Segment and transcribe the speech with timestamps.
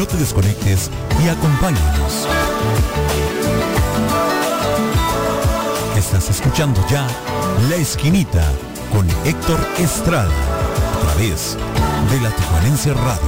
[0.00, 0.90] No te desconectes
[1.22, 2.26] y acompáñanos.
[5.94, 7.06] Estás escuchando ya
[7.68, 8.50] La Esquinita
[8.94, 11.58] con Héctor Estrada a través
[12.10, 13.20] de la Tijuanense Radio.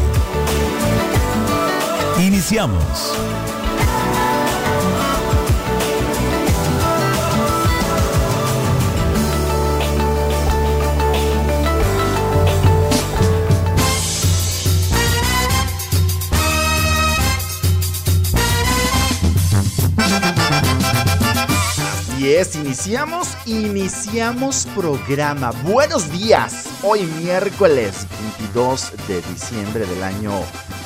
[2.26, 3.18] Iniciamos.
[22.22, 25.50] Así es, iniciamos, iniciamos programa.
[25.64, 26.68] Buenos días.
[26.84, 28.06] Hoy miércoles
[28.38, 30.30] 22 de diciembre del año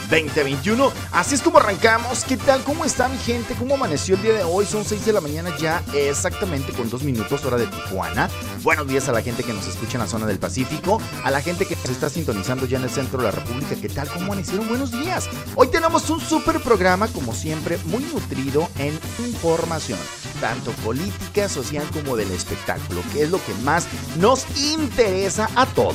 [0.08, 0.90] 2021.
[1.12, 2.24] Así es como arrancamos.
[2.24, 2.62] ¿Qué tal?
[2.62, 3.54] ¿Cómo está mi gente?
[3.54, 4.64] ¿Cómo amaneció el día de hoy?
[4.64, 8.30] Son 6 de la mañana ya, exactamente con 2 minutos hora de Tijuana.
[8.66, 11.40] Buenos días a la gente que nos escucha en la zona del Pacífico, a la
[11.40, 13.76] gente que nos está sintonizando ya en el centro de la República.
[13.80, 14.08] ¿Qué tal?
[14.08, 14.66] ¿Cómo amanecieron?
[14.66, 15.28] Buenos días.
[15.54, 20.00] Hoy tenemos un super programa, como siempre, muy nutrido en información,
[20.40, 23.86] tanto política, social como del espectáculo, que es lo que más
[24.18, 25.94] nos interesa a todos.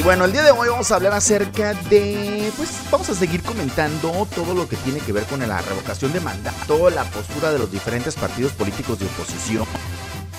[0.00, 3.42] Y bueno, el día de hoy vamos a hablar acerca de, pues vamos a seguir
[3.42, 7.58] comentando todo lo que tiene que ver con la revocación de mandato, la postura de
[7.58, 9.66] los diferentes partidos políticos de oposición.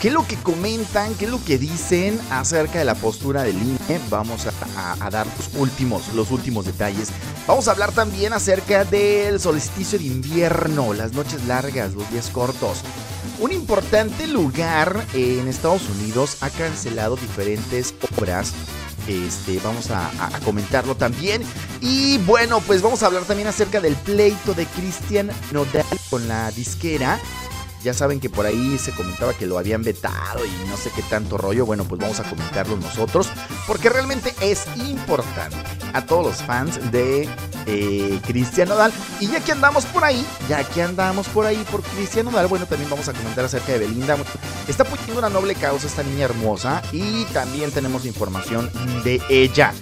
[0.01, 1.13] ¿Qué es lo que comentan?
[1.13, 3.99] ¿Qué es lo que dicen acerca de la postura del INE?
[4.09, 7.09] Vamos a, a, dar los últimos, los últimos detalles.
[7.45, 12.79] Vamos a hablar también acerca del solsticio de invierno, las noches largas, los días cortos.
[13.39, 18.53] Un importante lugar en Estados Unidos ha cancelado diferentes obras
[19.07, 21.41] este, vamos a, a, comentarlo también.
[21.81, 26.51] Y bueno, pues vamos a hablar también acerca del pleito de Cristian Nodal con la
[26.51, 27.19] disquera.
[27.83, 31.01] Ya saben que por ahí se comentaba que lo habían vetado y no sé qué
[31.03, 31.65] tanto rollo.
[31.65, 33.29] Bueno, pues vamos a comentarlo nosotros
[33.67, 35.57] porque realmente es importante
[35.93, 37.27] a todos los fans de
[37.65, 38.93] eh, Cristian Nodal.
[39.19, 42.65] Y ya que andamos por ahí, ya que andamos por ahí por Cristian Nodal, bueno,
[42.65, 44.17] también vamos a comentar acerca de Belinda.
[44.67, 48.69] Está poniendo una noble causa esta niña hermosa y también tenemos información
[49.03, 49.73] de ella.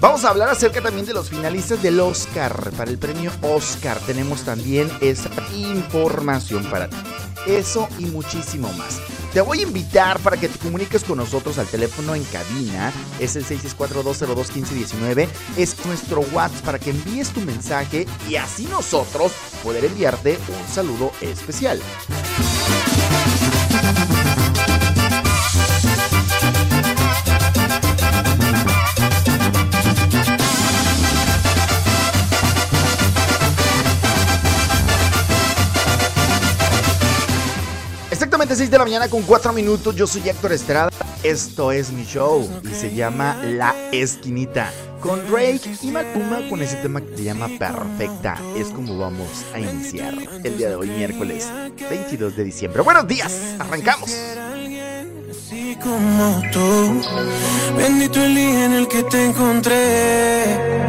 [0.00, 2.70] Vamos a hablar acerca también de los finalistas del Oscar.
[2.76, 6.96] Para el premio Oscar tenemos también esa información para ti.
[7.46, 9.00] Eso y muchísimo más.
[9.32, 12.92] Te voy a invitar para que te comuniques con nosotros al teléfono en cabina.
[13.20, 15.28] Es el 664-202-1519.
[15.56, 19.32] Es nuestro WhatsApp para que envíes tu mensaje y así nosotros
[19.62, 21.80] poder enviarte un saludo especial.
[38.48, 39.94] Exactamente 6 de la mañana con 4 minutos.
[39.94, 40.88] Yo soy Héctor Estrada.
[41.22, 44.72] Esto es mi show y se llama La Esquinita.
[45.00, 48.38] Con Drake y Maluma con ese tema que se llama Perfecta.
[48.56, 51.46] Es como vamos a iniciar el día de hoy, miércoles
[51.90, 52.80] 22 de diciembre.
[52.82, 54.10] Buenos días, arrancamos.
[55.30, 57.02] Así como tú,
[57.76, 60.88] bendito el día en el que te encontré.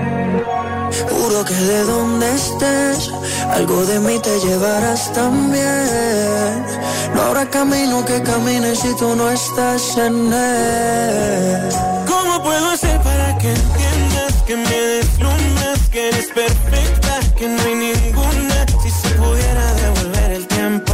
[1.08, 3.12] Juro que de donde estés,
[3.52, 6.66] algo de mí te llevarás también.
[7.14, 11.70] No habrá camino que camine si tú no estás en él.
[12.08, 17.76] ¿Cómo puedo hacer para que entiendas que me deslumbras, que eres perfecta, que no hay
[17.76, 18.66] ninguna?
[18.84, 20.94] Si se pudiera devolver el tiempo,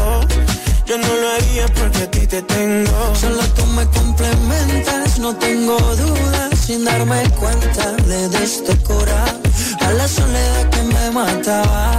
[0.85, 3.15] yo no lo haría porque a ti te tengo.
[3.15, 9.44] Solo tú me complementas, no tengo dudas, sin darme cuenta le este corazón
[9.85, 11.91] a la soledad que me mataba.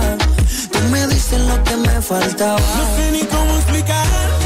[0.73, 2.61] Tú me diste lo que me faltaba.
[2.79, 4.46] No sé ni cómo explicar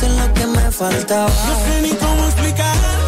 [0.00, 1.28] Diste lo que me faltaba.
[1.48, 3.07] No sé ni cómo explicar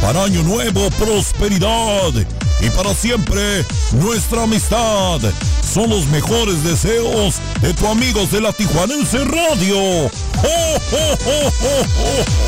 [0.00, 2.10] Para Año Nuevo, prosperidad.
[2.60, 5.20] Y para siempre, nuestra amistad.
[5.62, 9.76] Son los mejores deseos de tu amigos de la Tijuanense Radio.
[9.76, 10.10] ¡Oh,
[10.42, 12.41] oh, oh, oh, oh, oh!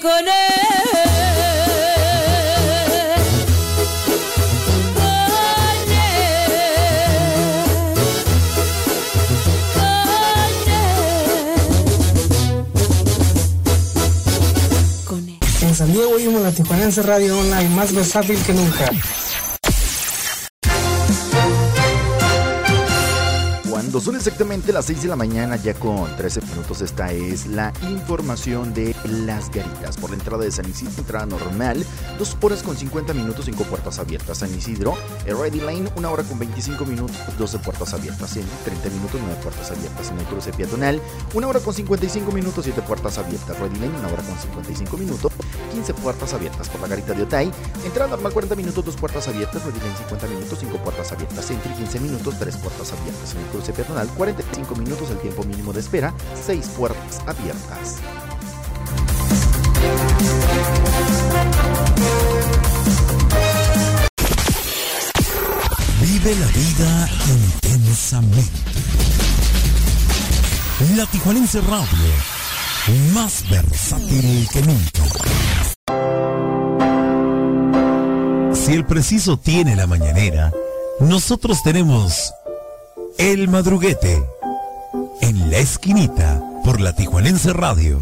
[0.00, 0.24] Con él.
[4.94, 5.08] Con
[5.88, 6.18] él.
[15.06, 15.28] Con él.
[15.28, 15.38] Con él.
[15.62, 18.90] En San Diego oímos la Tijuanense Radio Online, más versátil que nunca.
[23.68, 27.72] Cuando son exactamente las 6 de la mañana, ya con 13 minutos, esta es la
[27.82, 29.96] información de las garitas.
[29.96, 31.84] Por la entrada de San Isidro, entrada normal,
[32.18, 34.38] 2 horas con 50 minutos, 5 puertas abiertas.
[34.38, 34.94] San Isidro,
[35.26, 38.36] el Ready Lane, 1 hora con 25 minutos, 12 puertas abiertas.
[38.36, 40.10] En 30 minutos, 9 puertas abiertas.
[40.10, 41.00] En el cruce peatonal,
[41.34, 43.58] 1 hora con 55 minutos, 7 puertas abiertas.
[43.58, 45.32] Ready Lane, 1 hora con 55 minutos,
[45.72, 46.68] 15 puertas abiertas.
[46.68, 47.50] Por la garita de Otay,
[47.84, 49.64] entrada normal 40 minutos, 2 puertas abiertas.
[49.64, 51.44] Ready Lane, 50 minutos, 5 puertas abiertas.
[51.44, 53.34] Centro, 15 minutos, 3 puertas abiertas.
[53.34, 56.14] En el cruce peatonal, 45 minutos, el tiempo mínimo de espera,
[56.46, 57.96] 6 puertas abiertas.
[66.00, 68.50] Vive la vida intensamente.
[70.96, 72.10] La Tijuanense Radio,
[73.12, 75.02] más versátil que nunca.
[78.54, 80.52] Si el preciso tiene la mañanera,
[81.00, 82.32] nosotros tenemos
[83.18, 84.22] el madruguete
[85.20, 87.98] en la esquinita por la Tijuanense Radio.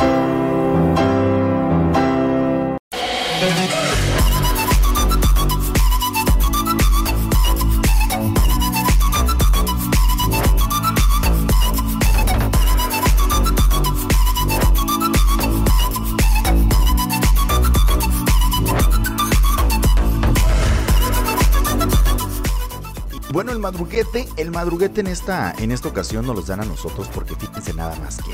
[23.31, 27.09] Bueno, el madruguete, el madruguete en esta, en esta ocasión nos los dan a nosotros
[27.15, 28.33] porque fíjense nada más que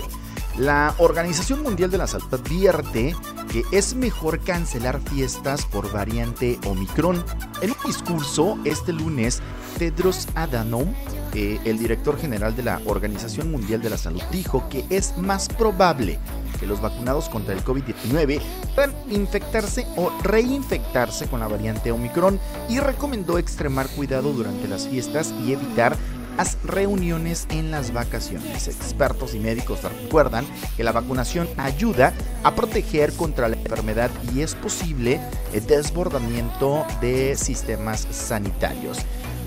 [0.59, 3.15] la Organización Mundial de la Salud advierte
[3.51, 7.25] que es mejor cancelar fiestas por variante Omicron.
[7.61, 9.41] En un discurso este lunes,
[9.79, 10.95] Tedros Adhanom,
[11.35, 15.49] eh, el director general de la Organización Mundial de la Salud, dijo que es más
[15.49, 16.19] probable
[16.59, 18.41] que los vacunados contra el COVID-19
[18.75, 25.35] puedan infectarse o reinfectarse con la variante Omicron y recomendó extremar cuidado durante las fiestas
[25.45, 25.97] y evitar
[26.37, 28.69] las reuniones en las vacaciones.
[28.69, 30.45] Expertos y médicos recuerdan
[30.77, 32.13] que la vacunación ayuda
[32.43, 35.21] a proteger contra la enfermedad y es posible
[35.53, 38.99] el desbordamiento de sistemas sanitarios.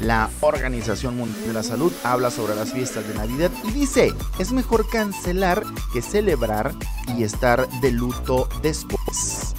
[0.02, 4.52] La Organización Mundial de la Salud habla sobre las fiestas de Navidad y dice, es
[4.52, 6.74] mejor cancelar que celebrar
[7.18, 9.57] y estar de luto después.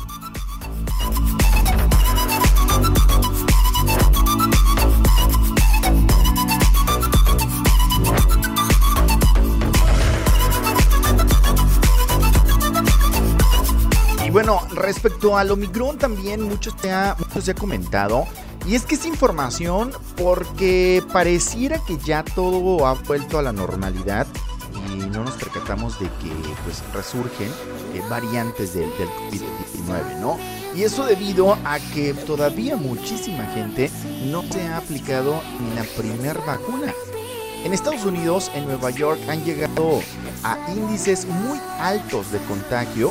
[14.38, 18.24] Bueno, respecto al Omicron también mucho se ha, mucho se ha comentado.
[18.68, 24.28] Y es que es información porque pareciera que ya todo ha vuelto a la normalidad
[24.92, 26.30] y no nos percatamos de que
[26.62, 27.48] pues resurgen
[27.94, 30.38] eh, variantes del, del COVID-19, ¿no?
[30.72, 33.90] Y eso debido a que todavía muchísima gente
[34.26, 36.94] no se ha aplicado ni la primer vacuna.
[37.64, 40.00] En Estados Unidos, en Nueva York, han llegado
[40.44, 43.10] a índices muy altos de contagio,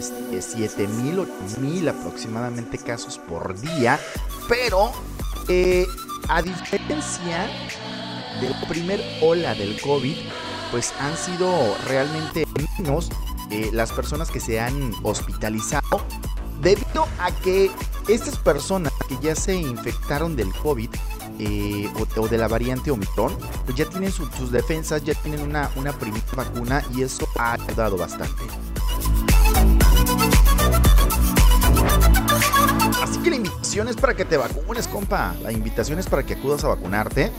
[0.00, 3.98] este, 7 mil, 8 mil aproximadamente casos por día,
[4.48, 4.90] pero
[5.48, 5.86] eh,
[6.28, 7.46] a diferencia
[8.40, 10.16] de la primer ola del COVID,
[10.70, 12.46] pues han sido realmente
[12.78, 13.10] menos
[13.50, 16.00] eh, las personas que se han hospitalizado
[16.62, 17.70] debido a que
[18.08, 20.88] estas personas que ya se infectaron del COVID
[21.38, 25.70] eh, o, de la variante Omicron, pues ya tienen su- sus defensas, ya tienen una,
[25.76, 28.42] una primera vacuna y eso ha ayudado bastante.
[33.02, 35.34] Así que la invitación es para que te vacunes, compa.
[35.42, 37.32] La invitación es para que acudas a vacunarte.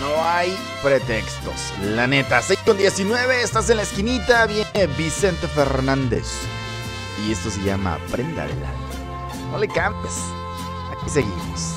[0.00, 1.72] No hay pretextos.
[1.94, 6.26] La neta, 6 con 19, estás en la esquinita, viene Vicente Fernández.
[7.26, 9.50] Y esto se llama Prenda del Alma.
[9.52, 10.14] No le cambies.
[10.90, 11.74] Aquí seguimos.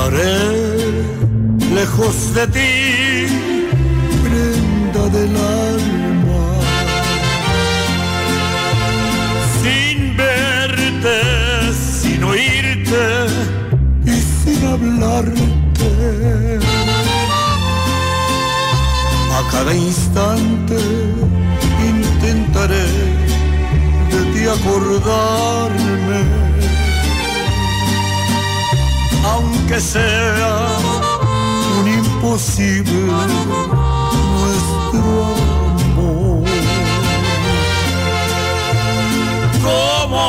[0.00, 3.26] ¿Qué haré lejos de ti,
[4.22, 6.44] prenda del alma?
[9.62, 11.20] Sin verte,
[11.74, 13.26] sin oírte
[14.06, 15.90] y sin hablarte.
[19.38, 20.78] A cada instante
[21.88, 22.86] intentaré
[24.12, 26.39] de ti acordarme
[29.24, 30.78] aunque sea
[31.80, 32.92] un imposible
[34.36, 35.34] nuestro
[35.80, 36.44] amor.
[39.62, 40.24] ¿Cómo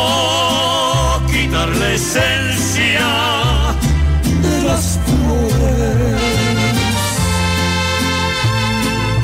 [1.31, 3.09] quitar la esencia
[4.41, 6.21] de las flores?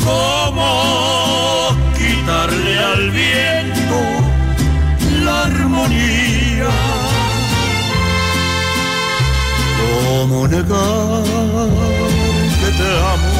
[0.03, 0.69] ¿Cómo
[1.97, 3.99] quitarle al viento
[5.23, 6.46] la armonía?
[10.17, 11.23] ¿Cómo negar
[12.59, 13.33] que te amo,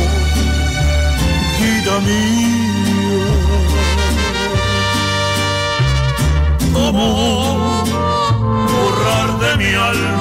[1.59, 3.29] vida mía?
[6.71, 7.05] ¿Cómo
[8.69, 10.16] borrar de mi alma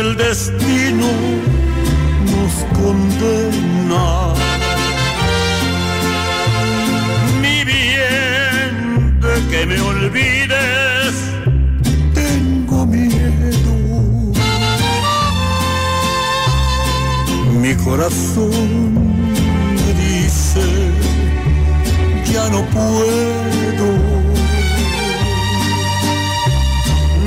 [0.00, 1.08] el destino
[2.30, 4.34] nos condena.
[7.40, 11.14] Mi bien, que me olvides,
[12.14, 13.74] tengo miedo.
[17.60, 18.94] Mi corazón
[19.74, 20.64] me dice,
[22.32, 23.44] ya no puedo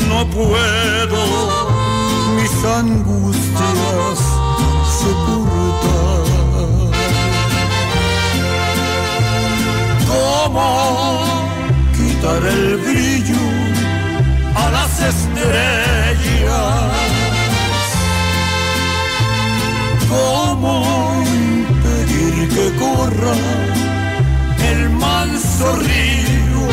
[0.09, 0.86] no puedo
[2.75, 4.19] angustias
[4.99, 6.25] sepultar.
[10.07, 11.25] ¿Cómo
[11.95, 13.45] quitar el brillo
[14.55, 16.91] a las estrellas?
[20.09, 23.35] ¿Cómo impedir que corra
[24.71, 26.67] el manso río?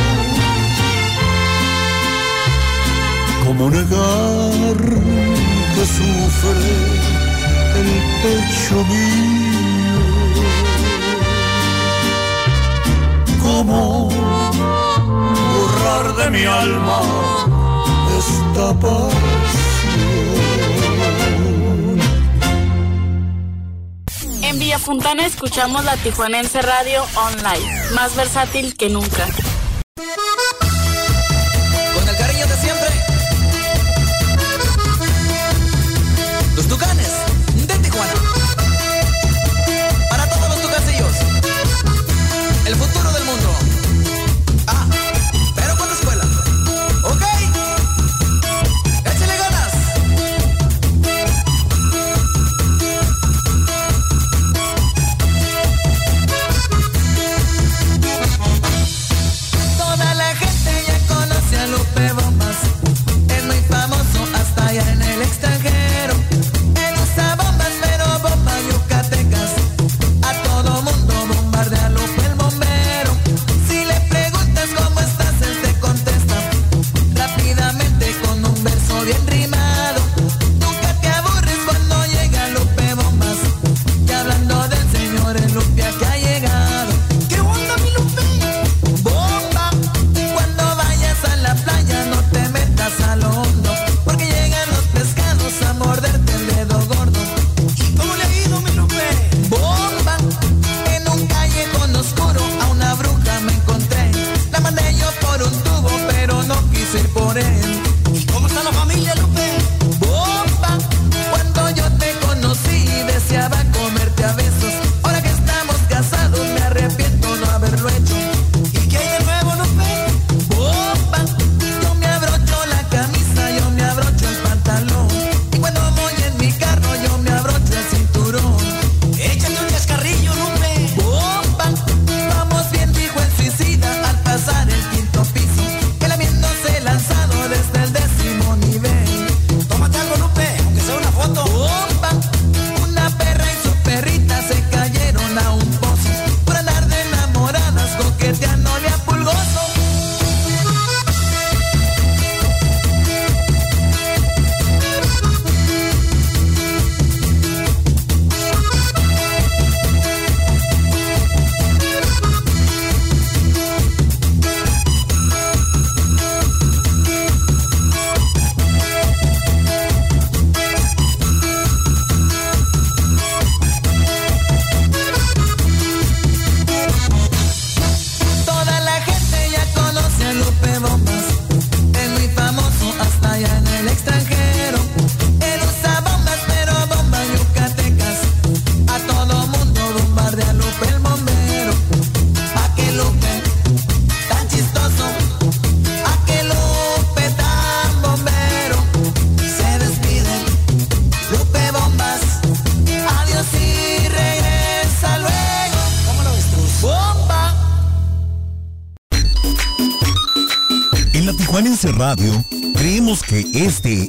[3.45, 5.44] ¿Cómo negar?
[5.75, 6.71] que sufre
[7.81, 7.89] el
[8.23, 10.01] pecho mío.
[13.43, 14.09] ¿Cómo
[15.55, 17.01] borrar de mi alma
[18.19, 19.15] esta pasión?
[24.43, 29.27] En Villa Fontana escuchamos la Tijuanense Radio Online, más versátil que nunca.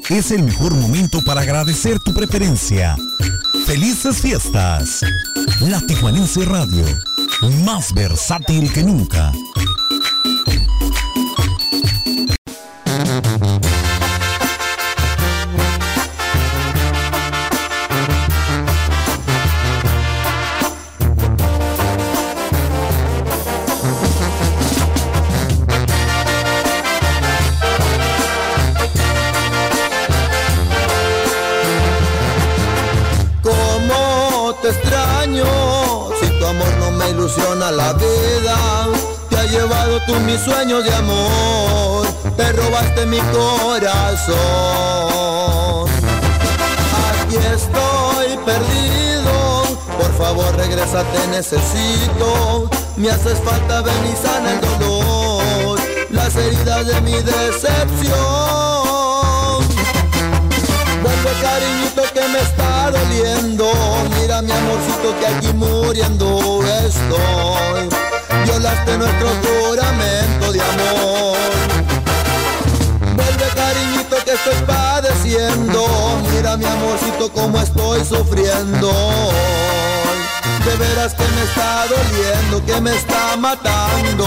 [0.10, 2.96] es el mejor momento para agradecer tu preferencia.
[3.66, 5.02] Felices fiestas.
[5.62, 6.86] La Tijuanense Radio,
[7.64, 9.32] más versátil que nunca.
[37.72, 38.88] la vida.
[39.30, 42.06] Te ha llevado tú mis sueños de amor,
[42.38, 44.36] te robaste mi corazón.
[47.22, 49.64] Aquí estoy perdido,
[49.98, 52.70] por favor regresa, te necesito.
[52.98, 55.80] Me haces falta ven y sana el dolor,
[56.12, 58.85] las heridas de mi decepción
[61.26, 63.72] ese cariñito que me está doliendo.
[64.20, 67.90] Mira mi amorcito que aquí muriendo estoy.
[68.46, 71.38] Violaste nuestro juramento de amor.
[73.16, 75.88] Vuelve cariñito que estoy padeciendo.
[76.32, 78.92] Mira mi amorcito como estoy sufriendo.
[80.66, 84.26] De veras que me está doliendo, que me está matando.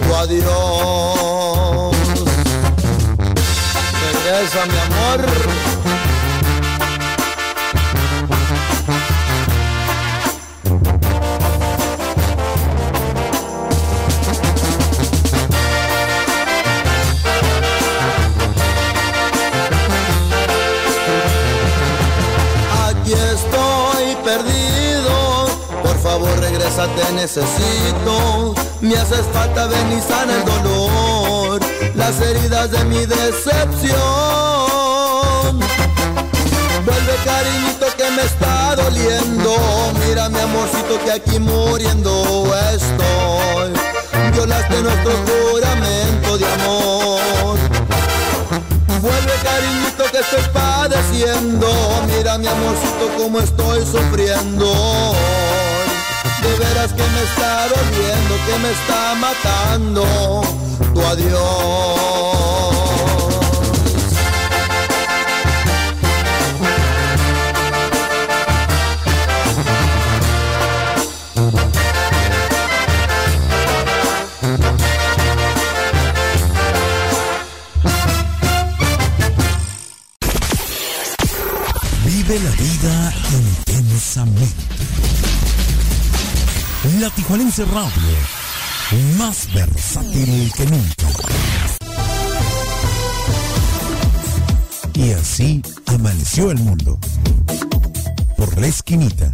[0.00, 1.96] Tu adiós.
[4.00, 5.65] Regresa mi amor.
[26.84, 28.54] Te necesito.
[28.82, 31.60] Me haces falta, ven y sana el dolor,
[31.94, 33.96] las heridas de mi decepción.
[36.84, 39.56] Vuelve cariñito que me está doliendo,
[40.06, 43.72] mira mi amorcito que aquí muriendo estoy.
[44.32, 47.58] Violaste nuestro juramento de amor.
[49.00, 51.68] Vuelve cariñito que estoy padeciendo
[52.06, 55.14] Mira mi amorcito como estoy sufriendo.
[56.46, 60.04] De que me está doliendo, que me está matando.
[60.94, 62.65] Tu adiós
[87.06, 88.16] La Tijuanense Radio,
[89.16, 91.06] más versátil que nunca.
[94.92, 96.98] Y así amaneció el mundo.
[98.36, 99.30] Por la esquinita.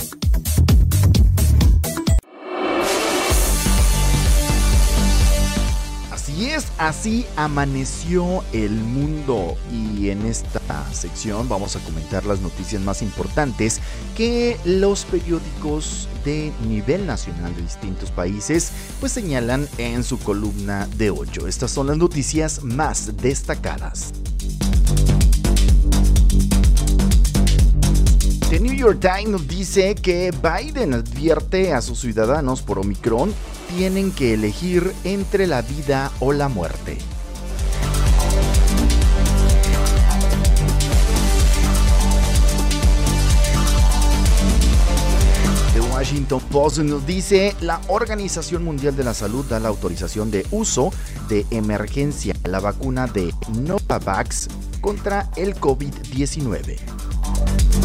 [6.83, 10.61] Así amaneció el mundo y en esta
[10.93, 13.81] sección vamos a comentar las noticias más importantes
[14.17, 21.13] que los periódicos de nivel nacional de distintos países pues señalan en su columna de
[21.13, 21.47] 8.
[21.47, 24.13] Estas son las noticias más destacadas.
[28.51, 33.33] The New York Times nos dice que Biden advierte a sus ciudadanos por Omicron
[33.77, 36.99] tienen que elegir entre la vida o la muerte.
[45.73, 50.47] The Washington Post nos dice la Organización Mundial de la Salud da la autorización de
[50.51, 50.93] uso
[51.29, 54.49] de emergencia la vacuna de Novavax
[54.83, 57.82] contra el COVID-19.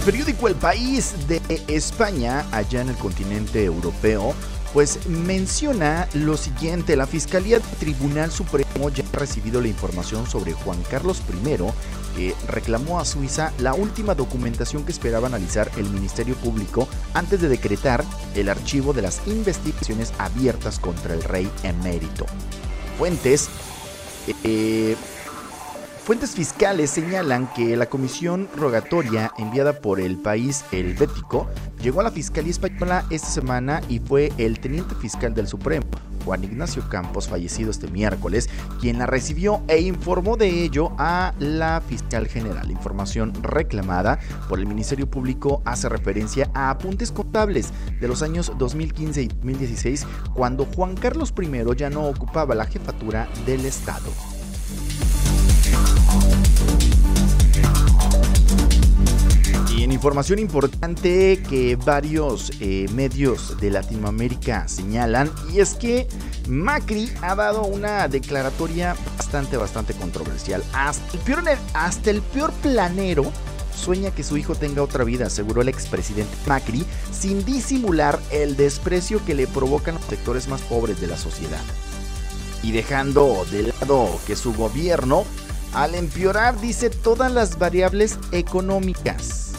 [0.00, 4.34] Periódico El País de España, allá en el continente europeo,
[4.72, 10.80] pues menciona lo siguiente, la Fiscalía Tribunal Supremo ya ha recibido la información sobre Juan
[10.90, 11.56] Carlos I,
[12.16, 17.48] que reclamó a Suiza la última documentación que esperaba analizar el Ministerio Público antes de
[17.48, 22.26] decretar el archivo de las investigaciones abiertas contra el rey emérito.
[22.96, 23.48] Fuentes
[24.44, 24.96] eh,
[26.04, 31.46] Fuentes fiscales señalan que la comisión rogatoria enviada por el país helvético
[31.82, 35.86] llegó a la Fiscalía Española esta semana y fue el teniente fiscal del Supremo,
[36.24, 38.48] Juan Ignacio Campos, fallecido este miércoles,
[38.80, 42.70] quien la recibió e informó de ello a la fiscal general.
[42.70, 49.22] Información reclamada por el Ministerio Público hace referencia a apuntes contables de los años 2015
[49.22, 54.10] y 2016, cuando Juan Carlos I ya no ocupaba la jefatura del Estado.
[59.74, 66.06] Y en información importante que varios eh, medios de Latinoamérica señalan, y es que
[66.48, 70.62] Macri ha dado una declaratoria bastante, bastante controversial.
[70.72, 73.30] Hasta el peor, planero
[73.74, 79.24] sueña que su hijo tenga otra vida, aseguró el expresidente Macri, sin disimular el desprecio
[79.24, 81.62] que le provocan los sectores más pobres de la sociedad.
[82.62, 85.24] Y dejando de lado que su gobierno,
[85.74, 89.52] al empeorar, dice todas las variables económicas,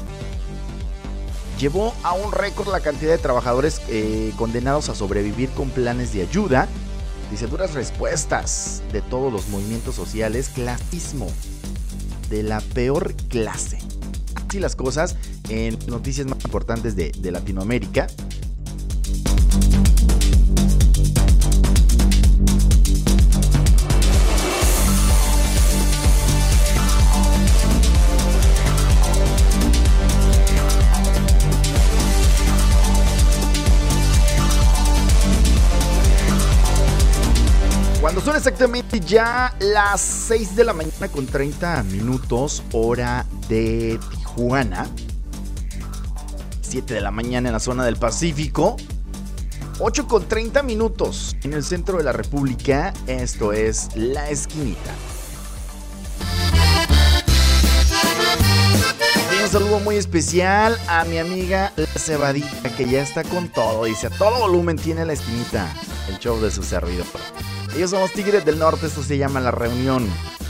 [1.60, 6.24] llevó a un récord la cantidad de trabajadores eh, condenados a sobrevivir con planes de
[6.24, 6.68] ayuda.
[7.30, 11.28] Dice duras respuestas de todos los movimientos sociales, clasismo
[12.30, 13.78] de la peor clase.
[14.48, 15.16] Así las cosas
[15.50, 18.08] en noticias más importantes de, de Latinoamérica.
[38.02, 44.90] Cuando son exactamente ya las 6 de la mañana con 30 minutos, hora de Tijuana.
[46.62, 48.76] 7 de la mañana en la zona del Pacífico.
[49.78, 52.92] 8 con 30 minutos en el centro de la República.
[53.06, 54.96] Esto es La Esquinita.
[59.44, 63.86] Un saludo muy especial a mi amiga La Cebadita, que ya está con todo.
[63.86, 65.72] Dice, a todo volumen tiene La Esquinita,
[66.10, 67.06] el show de su servidor.
[67.76, 70.08] Ellos son los Tigres del Norte, esto se llama La Reunión.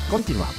[0.09, 0.55] Continuamos.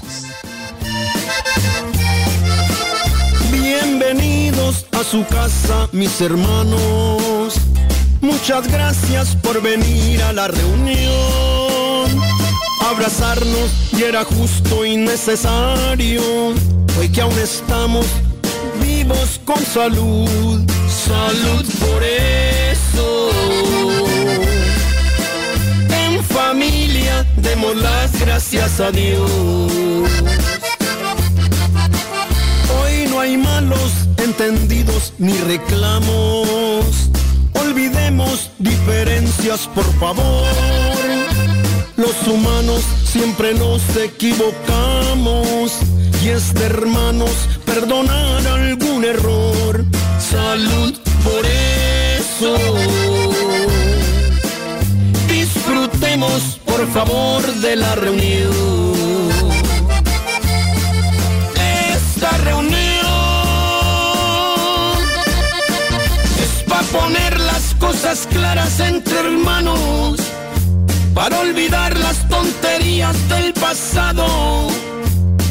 [3.50, 7.54] Bienvenidos a su casa, mis hermanos.
[8.20, 12.22] Muchas gracias por venir a la reunión.
[12.80, 16.22] Abrazarnos y era justo y necesario.
[16.98, 18.06] Hoy que aún estamos
[18.80, 20.60] vivos con salud.
[20.88, 23.71] Salud por eso.
[26.32, 29.30] Familia demos las gracias a Dios.
[32.80, 36.86] Hoy no hay malos entendidos ni reclamos.
[37.52, 40.46] Olvidemos diferencias, por favor.
[41.96, 45.72] Los humanos siempre nos equivocamos
[46.24, 47.30] y es de hermanos
[47.66, 49.84] perdonar algún error.
[50.18, 53.21] Salud por eso.
[56.22, 58.50] Por favor, de la reunión.
[61.94, 62.76] Esta reunión
[66.40, 70.20] es para poner las cosas claras entre hermanos,
[71.12, 74.68] para olvidar las tonterías del pasado,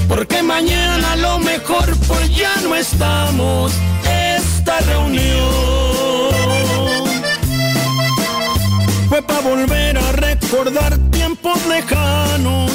[0.08, 3.74] porque mañana lo mejor pues ya no estamos.
[4.38, 6.12] Esta reunión
[9.10, 10.12] fue para volver a
[10.52, 12.72] recordar tiempos lejanos,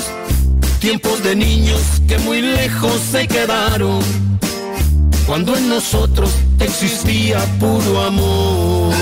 [0.81, 4.01] tiempos de niños que muy lejos se quedaron,
[5.27, 8.95] cuando en nosotros existía puro amor.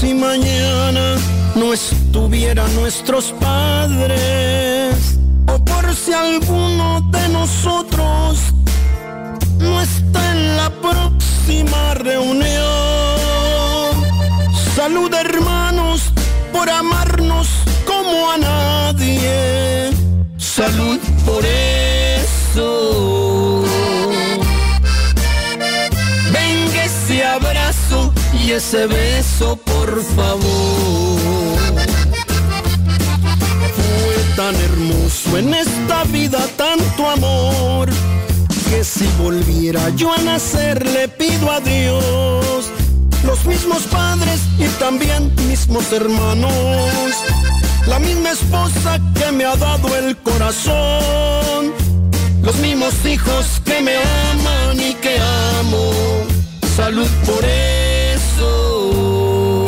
[0.00, 1.16] Si mañana
[1.54, 8.38] no estuvieran nuestros padres, o por si alguno de nosotros
[9.58, 12.89] no está en la próxima reunión.
[14.74, 16.12] Salud hermanos
[16.52, 17.48] por amarnos
[17.86, 19.90] como a nadie.
[20.38, 23.64] Salud por eso.
[26.32, 31.58] Venga ese abrazo y ese beso, por favor.
[33.76, 37.90] Fue tan hermoso en esta vida tanto amor
[38.68, 42.70] que si volviera yo a nacer le pido a Dios
[43.30, 47.14] los mismos padres y también mismos hermanos,
[47.86, 51.72] la misma esposa que me ha dado el corazón,
[52.42, 53.94] los mismos hijos que me
[54.32, 55.16] aman y que
[55.60, 55.92] amo,
[56.76, 57.44] salud por
[58.14, 59.66] eso.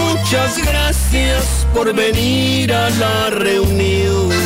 [0.00, 4.41] Muchas gracias por venir a la reunión.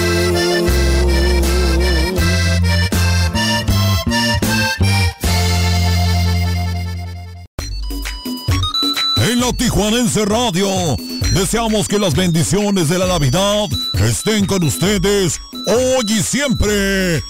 [9.53, 10.97] Tijuanense Radio
[11.33, 17.23] deseamos que las bendiciones de la Navidad estén con ustedes hoy y siempre.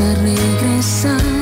[0.00, 1.35] A regresar.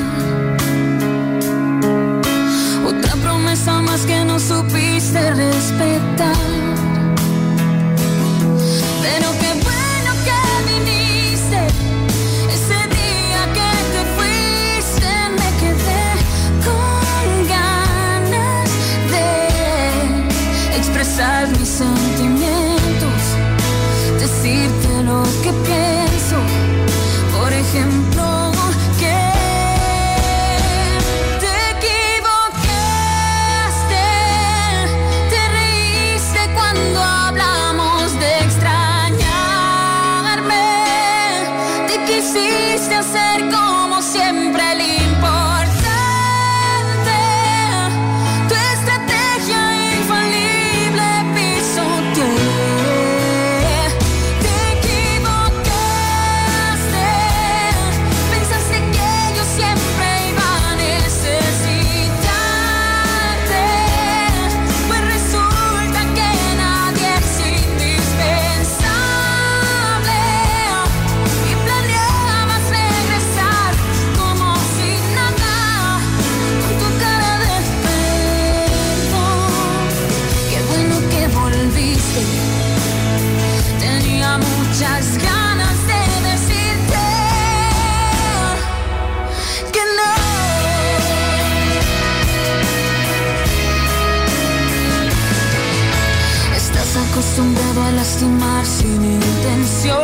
[98.05, 100.03] Lastimar sin intención.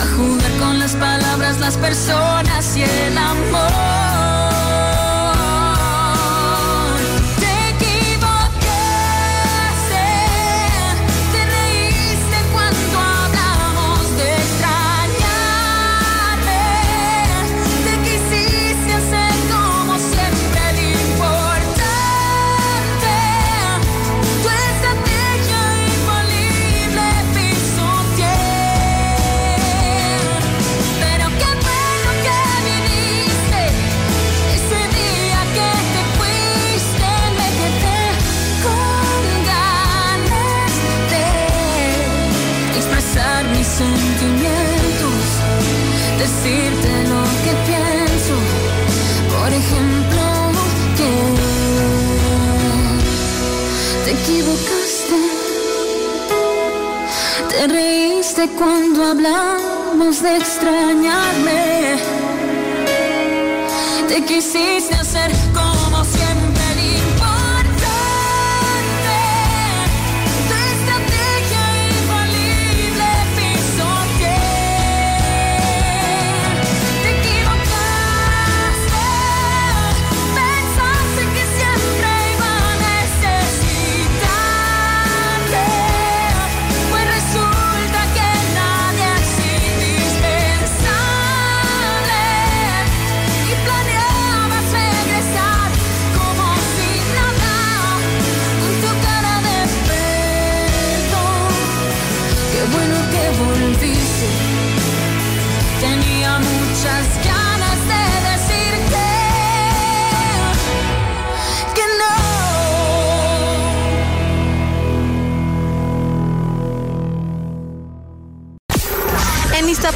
[0.00, 3.91] A jugar con las palabras, las personas y el amor.
[58.48, 61.96] Cuando hablamos de extrañarme.
[64.08, 65.30] Te quisiste hacer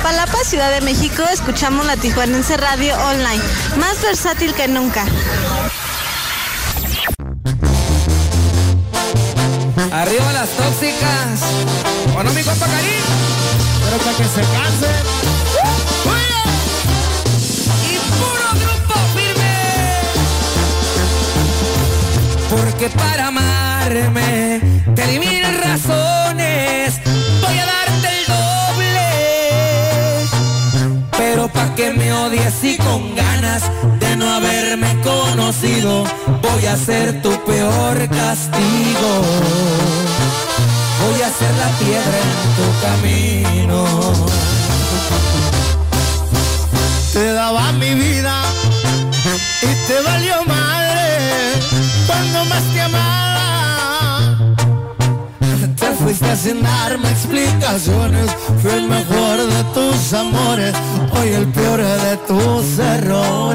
[0.07, 3.43] Iztapalapa, Ciudad de México, escuchamos la Tijuanense Radio Online,
[3.77, 5.05] más versátil que nunca.
[34.01, 36.05] De no haberme conocido,
[36.43, 39.13] voy a ser tu peor castigo.
[41.03, 43.85] Voy a ser la piedra en tu camino.
[47.13, 48.43] Te daba mi vida
[49.63, 51.53] y te valió madre
[52.07, 53.17] cuando más te amaba.
[55.77, 58.31] Te fuiste sin darme explicaciones,
[58.61, 60.75] fui el mejor de tus amores,
[61.13, 63.46] hoy el peor de tus errores.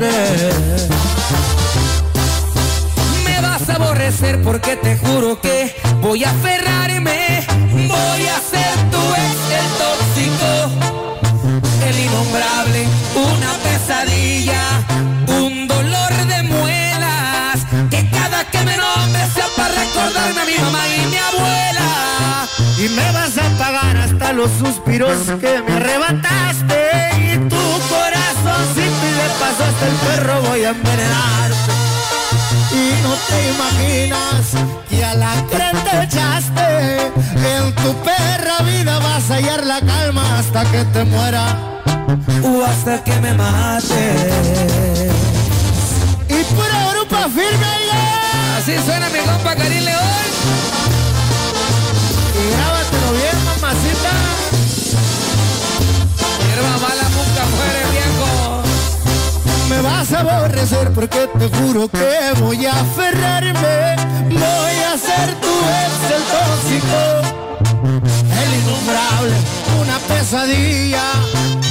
[4.43, 7.45] Porque te juro que voy a aferrarme.
[7.73, 10.51] Voy a ser tu ex, el tóxico,
[11.87, 14.61] el innombrable, una pesadilla,
[15.27, 17.65] un dolor de muelas.
[17.89, 22.47] Que cada que me nombre sea para recordarme a mi mamá y mi abuela.
[22.77, 26.75] Y me vas a pagar hasta los suspiros que me arrebataste
[27.17, 31.80] Y tu corazón si pide paso hasta el perro voy a envenenarte
[32.73, 34.41] Y no te imaginas
[34.89, 37.11] que a la creen te echaste
[37.57, 41.71] En tu perra vida vas a hallar la calma hasta que te muera
[42.43, 44.03] O hasta que me mate.
[46.27, 48.57] Y pura grupa firme ya.
[48.57, 50.31] Así suena mi compa Karim León.
[52.35, 54.13] Y grábatelo bien mamacita.
[56.47, 57.90] Hierba mala nunca muere viejo
[59.71, 63.95] Me vas a aborrecer porque te juro que voy a aferrarme.
[64.29, 67.01] Voy a ser tu ex el tóxico
[68.41, 69.35] El innombrable,
[69.81, 71.03] una pesadilla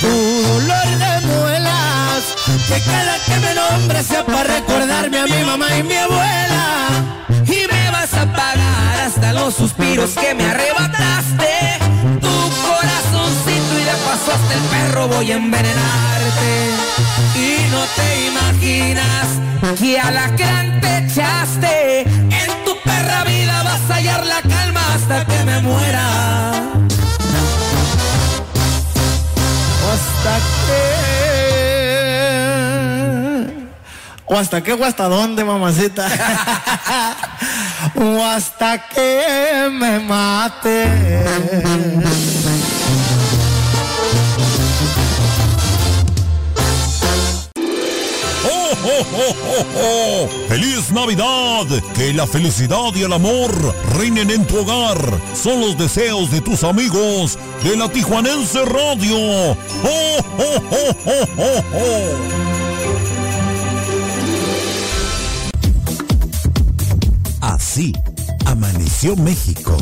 [0.01, 2.23] Tu dolor de muelas
[2.69, 6.89] Que cada que me nombre sea para recordarme a mi mamá y mi abuela.
[7.47, 11.90] Y me vas a pagar hasta los suspiros que me arrebataste
[14.31, 16.71] y de paso hasta el perro voy a envenenarte
[17.35, 19.27] Y no te imaginas
[19.79, 24.81] que a la gran te echaste En tu perra vida vas a hallar la calma
[24.95, 26.51] hasta que me muera
[29.93, 30.91] hasta qué.
[34.27, 36.07] ¿O hasta qué o hasta dónde, mamacita?
[37.97, 40.87] o hasta que me mate.
[50.49, 51.67] ¡Feliz Navidad!
[51.95, 53.51] Que la felicidad y el amor
[53.97, 54.99] reinen en tu hogar.
[55.35, 59.17] Son los deseos de tus amigos de la Tijuanense Radio.
[59.17, 62.41] ¡Oh, oh, oh, oh, oh, oh!
[67.41, 67.93] Así
[68.47, 69.77] amaneció México.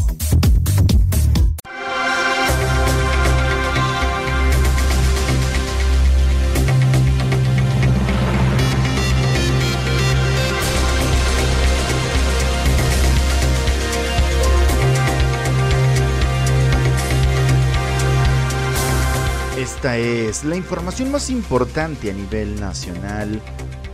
[19.75, 23.39] Esta es la información más importante a nivel nacional,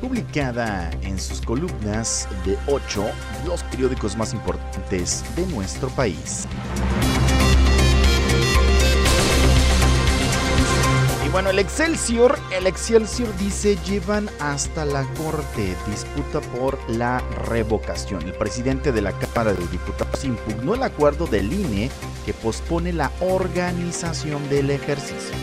[0.01, 3.05] publicada en sus columnas de 8,
[3.45, 6.47] los periódicos más importantes de nuestro país.
[11.27, 17.19] Y bueno, el Excelsior, el Excelsior dice llevan hasta la corte disputa por la
[17.49, 18.23] revocación.
[18.23, 21.91] El presidente de la Cámara de Diputados impugnó el acuerdo del INE
[22.25, 25.35] que pospone la organización del ejercicio.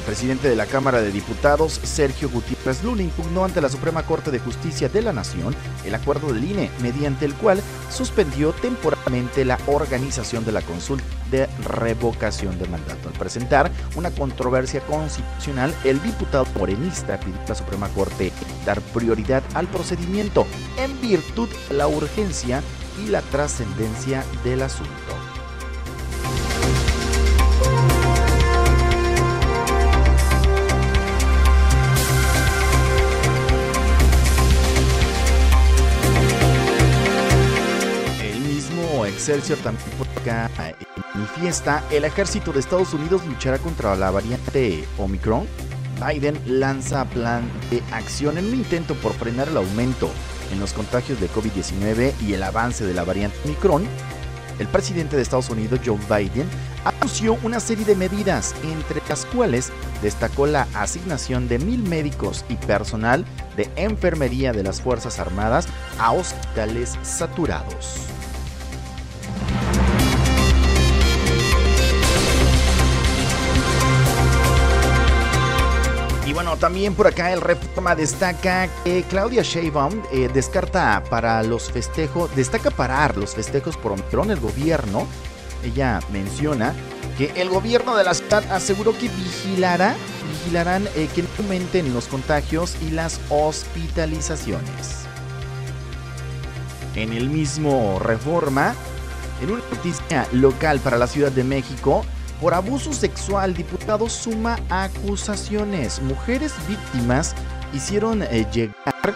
[0.00, 4.30] El presidente de la Cámara de Diputados, Sergio Gutiérrez Luna, impugnó ante la Suprema Corte
[4.30, 9.58] de Justicia de la Nación el acuerdo del INE, mediante el cual suspendió temporalmente la
[9.66, 13.10] organización de la consulta de revocación de mandato.
[13.10, 18.32] Al presentar una controversia constitucional, el diputado morenista pidió a la Suprema Corte
[18.64, 20.46] dar prioridad al procedimiento
[20.78, 22.62] en virtud de la urgencia
[23.04, 25.29] y la trascendencia del asunto.
[39.20, 40.50] Excelsior también acá
[41.90, 45.46] el ejército de Estados Unidos luchará contra la variante Omicron.
[46.08, 50.08] Biden lanza plan de acción en un intento por frenar el aumento
[50.50, 53.86] en los contagios de COVID-19 y el avance de la variante Omicron.
[54.58, 56.48] El presidente de Estados Unidos, Joe Biden,
[56.86, 62.54] anunció una serie de medidas, entre las cuales destacó la asignación de mil médicos y
[62.54, 63.26] personal
[63.58, 65.68] de enfermería de las Fuerzas Armadas
[65.98, 68.10] a hospitales saturados.
[76.42, 82.34] Bueno, también por acá el Reforma destaca que Claudia Sheinbaum eh, descarta para los festejos,
[82.34, 85.06] destaca parar los festejos por Omicron el gobierno.
[85.62, 86.72] Ella menciona
[87.18, 89.94] que el gobierno de la ciudad aseguró que vigilará,
[90.32, 95.04] vigilarán eh, que no aumenten los contagios y las hospitalizaciones.
[96.94, 98.74] En el mismo Reforma,
[99.42, 102.02] en una noticia local para la Ciudad de México,
[102.40, 106.00] por abuso sexual, diputado suma acusaciones.
[106.02, 107.34] Mujeres víctimas
[107.72, 109.14] hicieron eh, llegar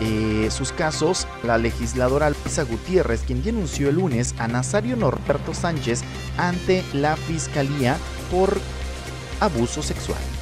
[0.00, 6.02] eh, sus casos la legisladora Luisa Gutiérrez, quien denunció el lunes a Nazario Norberto Sánchez
[6.36, 7.96] ante la fiscalía
[8.30, 8.58] por
[9.40, 10.35] abuso sexual.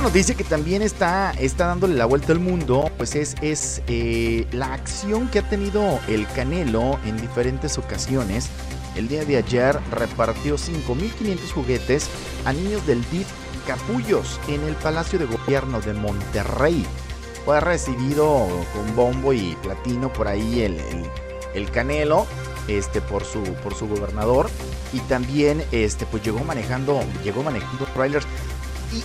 [0.00, 4.46] Una noticia que también está, está dándole la vuelta al mundo, pues es, es eh,
[4.50, 8.48] la acción que ha tenido el Canelo en diferentes ocasiones.
[8.96, 12.08] El día de ayer repartió 5.500 juguetes
[12.46, 13.26] a niños del DIF
[13.66, 16.86] Capullos en el Palacio de Gobierno de Monterrey.
[17.44, 21.10] Fue recibido con bombo y platino por ahí el, el,
[21.52, 22.26] el Canelo
[22.68, 24.48] este, por, su, por su gobernador
[24.92, 28.26] y también este, pues llegó manejando, llegó manejando trailers.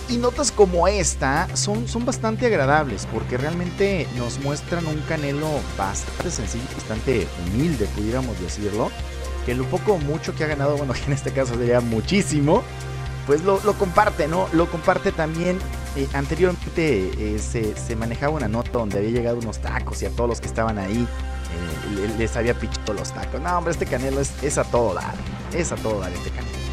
[0.08, 6.30] Y, notas como esta son, son bastante agradables porque realmente nos muestran un Canelo bastante
[6.30, 8.90] sencillo, bastante humilde, pudiéramos decirlo.
[9.44, 12.64] Que lo poco o mucho que ha ganado, bueno, que en este caso sería muchísimo,
[13.28, 14.48] pues lo, lo comparte, ¿no?
[14.52, 15.58] Lo comparte también.
[15.94, 20.10] Eh, anteriormente eh, se, se, manejaba una nota donde había llegado unos tacos y a
[20.10, 21.08] todos los que estaban ahí
[21.96, 23.40] eh, les había pichado los tacos.
[23.40, 25.14] No, hombre, este Canelo es, es a todo dar.
[25.54, 26.65] Es a todo dar este Canelo.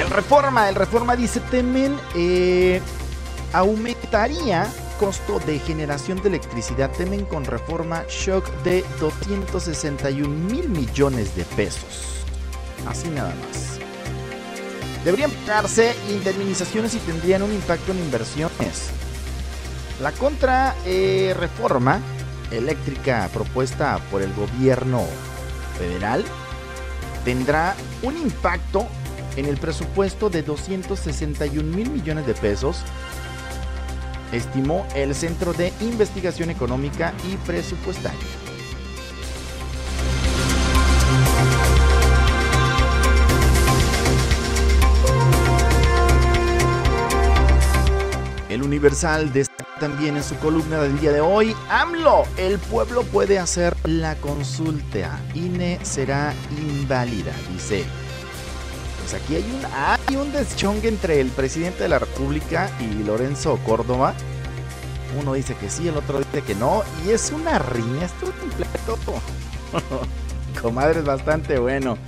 [0.00, 2.80] El Reforma, el Reforma dice, temen, eh,
[3.52, 4.66] aumentaría
[4.98, 6.90] costo de generación de electricidad.
[6.90, 12.24] Temen con Reforma shock de 261 mil millones de pesos.
[12.88, 13.78] Así nada más.
[15.04, 18.88] Deberían pagarse indemnizaciones y tendrían un impacto en inversiones.
[20.00, 22.00] La contra eh, reforma
[22.50, 25.04] eléctrica propuesta por el gobierno
[25.78, 26.24] federal
[27.22, 28.86] tendrá un impacto
[29.36, 32.82] en el presupuesto de 261 mil millones de pesos,
[34.32, 38.18] estimó el Centro de Investigación Económica y Presupuestaria.
[48.48, 53.38] El Universal destaca también en su columna del día de hoy, AMLO, el pueblo puede
[53.38, 57.84] hacer la consulta, INE será inválida, dice.
[59.10, 63.58] Pues aquí hay un, hay un deschongue entre el presidente de la República y Lorenzo
[63.66, 64.14] Córdoba.
[65.20, 68.98] Uno dice que sí, el otro dice que no, y es una riña, esto completo.
[70.62, 71.98] Comadre, es bastante bueno.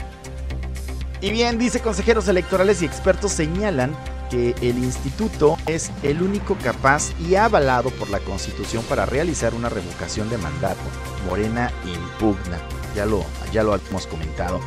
[1.20, 3.96] Y bien, dice consejeros electorales y expertos señalan
[4.30, 9.68] que el instituto es el único capaz y avalado por la Constitución para realizar una
[9.68, 10.80] revocación de mandato.
[11.28, 12.60] Morena impugna.
[12.94, 14.60] Ya lo, ya lo hemos comentado.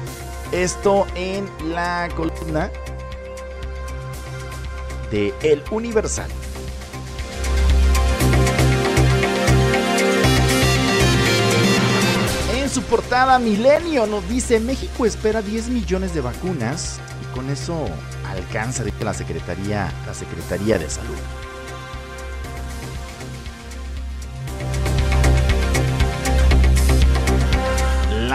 [0.56, 2.72] Esto en la columna
[5.12, 6.32] de El Universal.
[12.53, 17.88] En su portada Milenio nos dice México espera 10 millones de vacunas y con eso
[18.26, 21.45] alcanza la Secretaría, la Secretaría de Salud.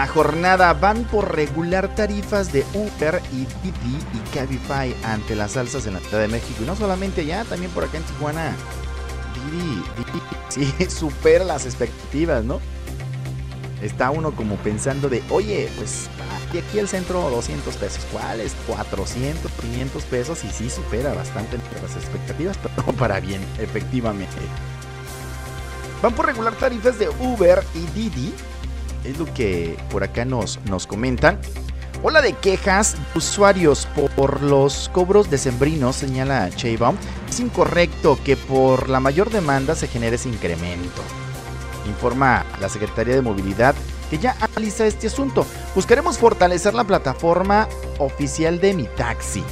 [0.01, 5.87] La jornada van por regular tarifas de Uber y Didi y Cabify ante las alzas
[5.87, 6.63] en la Ciudad de México.
[6.63, 8.57] Y no solamente allá, también por acá en Tijuana.
[9.35, 10.23] Didi, Didi
[10.79, 12.63] sí supera las expectativas, ¿no?
[13.83, 16.09] Está uno como pensando de, oye, pues
[16.55, 18.07] y aquí el centro 200 pesos.
[18.11, 18.55] ¿Cuál es?
[18.69, 24.39] 400, 500 pesos y sí supera bastante las expectativas, pero para bien, efectivamente.
[26.03, 28.33] Van por regular tarifas de Uber y Didi.
[29.05, 31.39] Es lo que por acá nos, nos comentan.
[32.03, 33.87] Ola de quejas de usuarios
[34.17, 36.97] por los cobros decembrinos, señala Cheybaum.
[37.29, 41.03] Es incorrecto que por la mayor demanda se genere ese incremento.
[41.87, 43.75] Informa la Secretaría de Movilidad
[44.11, 45.47] que ya analiza este asunto.
[45.75, 49.45] Buscaremos fortalecer la plataforma oficial de Mi Taxi.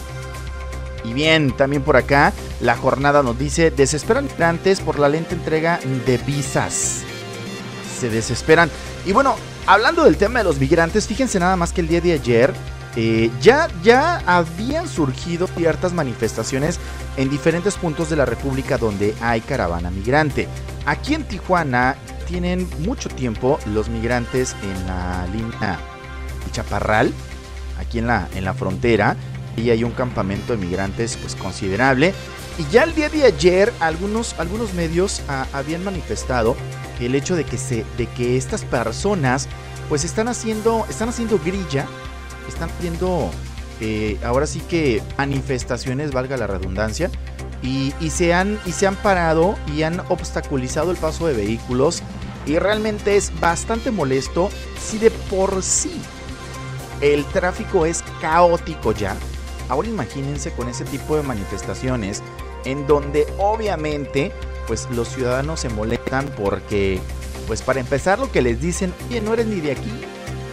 [1.05, 5.79] Y bien, también por acá, la jornada nos dice, desesperan migrantes por la lenta entrega
[6.07, 7.03] de visas.
[7.99, 8.69] Se desesperan.
[9.09, 9.37] Y bueno,
[9.67, 12.53] hablando del tema de los migrantes, fíjense nada más que el día de ayer
[12.95, 16.79] eh, ya, ya habían surgido ciertas manifestaciones
[17.17, 20.47] en diferentes puntos de la República donde hay caravana migrante.
[20.85, 21.97] Aquí en Tijuana
[22.27, 25.79] tienen mucho tiempo los migrantes en la línea
[26.45, 27.11] de Chaparral,
[27.81, 29.17] aquí en la, en la frontera,
[29.57, 32.13] y hay un campamento de migrantes pues considerable.
[32.59, 36.57] Y ya el día de ayer algunos, algunos medios ah, habían manifestado
[37.07, 39.49] el hecho de que, se, de que estas personas
[39.89, 41.87] pues están haciendo, están haciendo grilla,
[42.49, 43.31] están haciendo
[43.81, 47.11] eh, ahora sí que manifestaciones, valga la redundancia,
[47.63, 52.03] y, y, se han, y se han parado y han obstaculizado el paso de vehículos
[52.47, 54.49] y realmente es bastante molesto
[54.81, 56.01] si de por sí
[57.01, 59.17] el tráfico es caótico ya.
[59.69, 62.23] Ahora imagínense con ese tipo de manifestaciones
[62.65, 64.33] en donde obviamente
[64.69, 67.01] pues los ciudadanos se molestan porque
[67.49, 69.91] pues para empezar lo que les dicen, oye, no eres ni de aquí,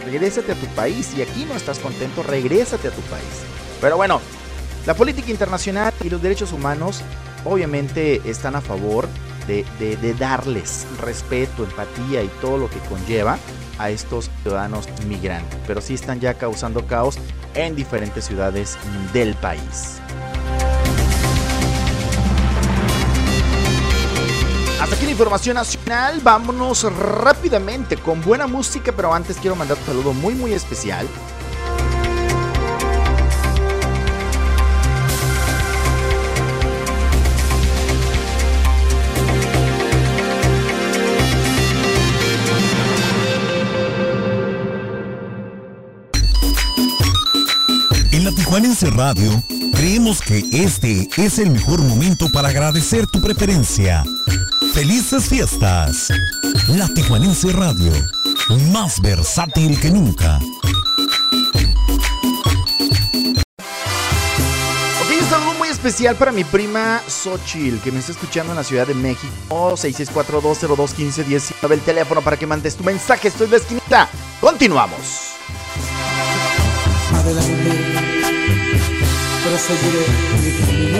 [0.04, 3.44] regrésate a tu país y aquí no estás contento, regrésate a tu país.
[3.80, 4.20] Pero bueno,
[4.86, 7.02] la política internacional y los derechos humanos
[7.44, 9.06] obviamente están a favor
[9.46, 13.38] de, de, de, darles respeto, empatía y todo lo que conlleva
[13.78, 15.58] a estos ciudadanos migrantes.
[15.66, 17.18] Pero sí están ya causando caos
[17.54, 18.78] en diferentes ciudades
[19.12, 20.00] del país.
[24.92, 26.20] Aquí la información nacional.
[26.22, 31.06] Vámonos rápidamente con buena música, pero antes quiero mandar un saludo muy muy especial
[48.56, 49.42] Tijuanense Radio,
[49.74, 54.02] creemos que este es el mejor momento para agradecer tu preferencia.
[54.76, 56.12] ¡Felices fiestas!
[56.68, 57.90] La Tijuanense Radio,
[58.70, 60.38] más versátil que nunca.
[65.00, 68.64] Ok, un saludo muy especial para mi prima Xochil, que me está escuchando en la
[68.64, 69.32] Ciudad de México.
[69.48, 73.28] 6642021519, el teléfono para que mandes tu mensaje.
[73.28, 74.10] Estoy en la esquinita.
[74.42, 75.30] Continuamos.
[77.14, 77.94] Adelante
[79.42, 80.06] proseguiré
[80.42, 80.98] mi camino,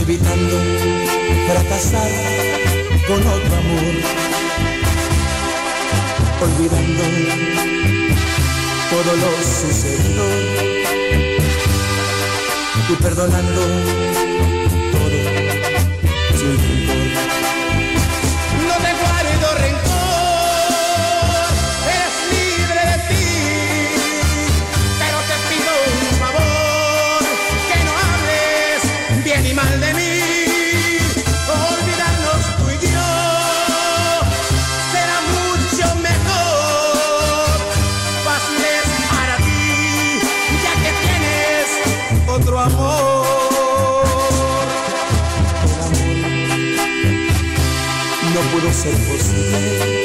[0.00, 0.99] evitando
[1.52, 2.10] fracasar
[3.08, 3.94] con otro amor,
[6.42, 7.02] olvidando
[8.90, 10.24] todo lo sucedido
[12.88, 13.62] y perdonando
[48.60, 50.04] pudo ser posible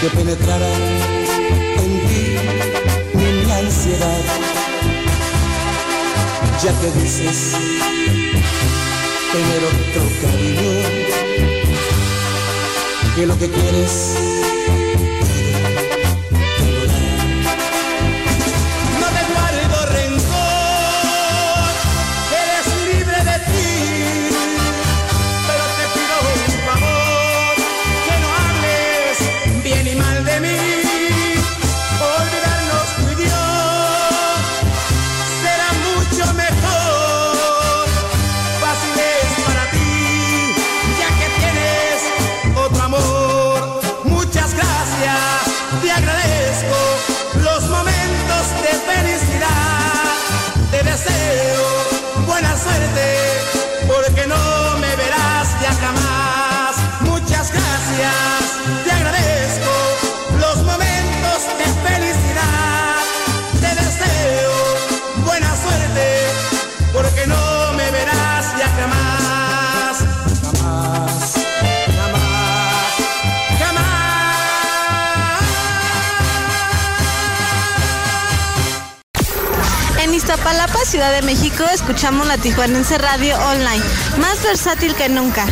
[0.00, 0.72] que penetrara
[1.78, 2.36] en ti
[3.14, 4.20] mi ansiedad.
[6.62, 7.56] Ya que dices
[9.32, 10.72] tener otro cariño,
[13.14, 14.39] que lo que quieres
[80.40, 83.84] Iztapalapa, Ciudad de México, escuchamos la Tijuanense Radio Online,
[84.18, 85.44] más versátil que nunca.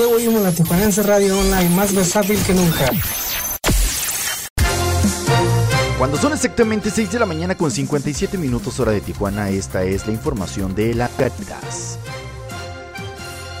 [0.00, 2.90] Diego oímos la Tijuanense Radio Online, más versátil que nunca.
[5.98, 10.06] Cuando son exactamente 6 de la mañana con 57 minutos hora de Tijuana, esta es
[10.06, 11.98] la información de la Caritas.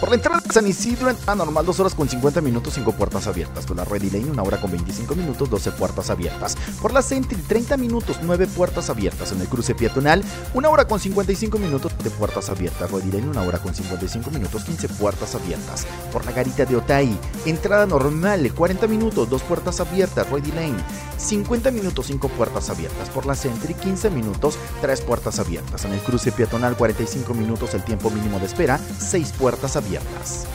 [0.00, 3.26] Por la entrada de San Isidro, entrada normal 2 horas con 50 minutos, 5 puertas
[3.26, 3.66] abiertas.
[3.66, 6.56] Por la Ready Lane, 1 hora con 25 minutos, 12 puertas abiertas.
[6.80, 9.32] Por la Sentry, 30 minutos, 9 puertas abiertas.
[9.32, 10.24] En el cruce peatonal,
[10.54, 12.90] 1 hora con 55 minutos, de puertas abiertas.
[12.90, 15.86] Lane, 1 hora con 55 minutos, 15 puertas abiertas.
[16.12, 20.28] Por la Garita de Otay, entrada normal, 40 minutos, 2 puertas abiertas.
[20.30, 20.82] Ready Lane,
[21.18, 23.10] 50 minutos, 5 puertas abiertas.
[23.10, 25.84] Por la Sentry, 15 minutos, 3 puertas abiertas.
[25.84, 30.46] En el cruce peatonal, 45 minutos, el tiempo mínimo de espera, 6 puertas abiertas.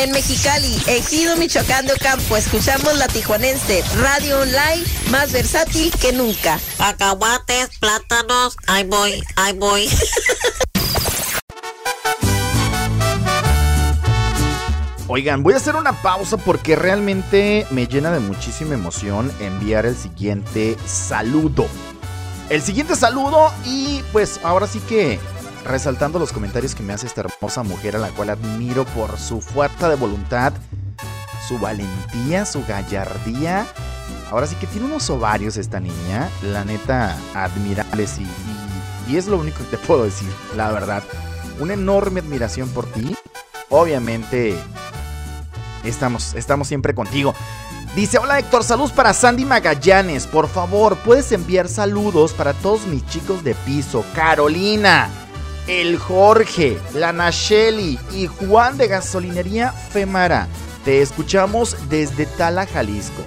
[0.00, 6.58] En Mexicali, Ejido Michoacán de Ocampo, escuchamos la tijuanense Radio Online, más versátil que nunca.
[6.78, 9.90] Cacahuates, plátanos, ahí voy, ahí voy.
[15.06, 19.98] Oigan, voy a hacer una pausa porque realmente me llena de muchísima emoción enviar el
[19.98, 21.66] siguiente saludo.
[22.48, 25.20] El siguiente saludo y pues ahora sí que
[25.64, 29.40] resaltando los comentarios que me hace esta hermosa mujer a la cual admiro por su
[29.40, 30.52] fuerza de voluntad,
[31.46, 33.66] su valentía, su gallardía.
[34.30, 39.26] Ahora sí que tiene unos ovarios esta niña, la neta, admirables y, y, y es
[39.26, 41.02] lo único que te puedo decir, la verdad.
[41.58, 43.16] Una enorme admiración por ti.
[43.68, 44.56] Obviamente
[45.84, 47.34] Estamos, estamos siempre contigo.
[47.96, 50.26] Dice, hola Héctor, saludos para Sandy Magallanes.
[50.26, 54.04] Por favor, puedes enviar saludos para todos mis chicos de piso.
[54.14, 55.08] Carolina,
[55.66, 60.48] el Jorge, la Nacheli y Juan de Gasolinería Femara.
[60.84, 63.22] Te escuchamos desde Tala, Jalisco.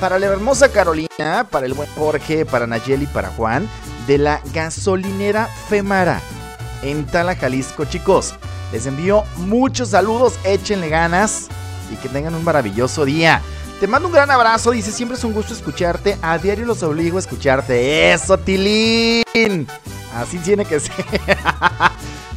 [0.00, 3.68] Para la hermosa Carolina, para el buen Jorge, para Nayeli para Juan,
[4.06, 6.20] de la gasolinera Femara
[6.82, 7.84] en Tala, Jalisco.
[7.84, 8.34] Chicos,
[8.72, 11.48] les envío muchos saludos, échenle ganas
[11.92, 13.42] y que tengan un maravilloso día.
[13.78, 17.16] Te mando un gran abrazo, dice, siempre es un gusto escucharte, a diario los obligo
[17.16, 18.12] a escucharte.
[18.12, 19.66] Eso, Tilín.
[20.14, 20.94] Así tiene que ser.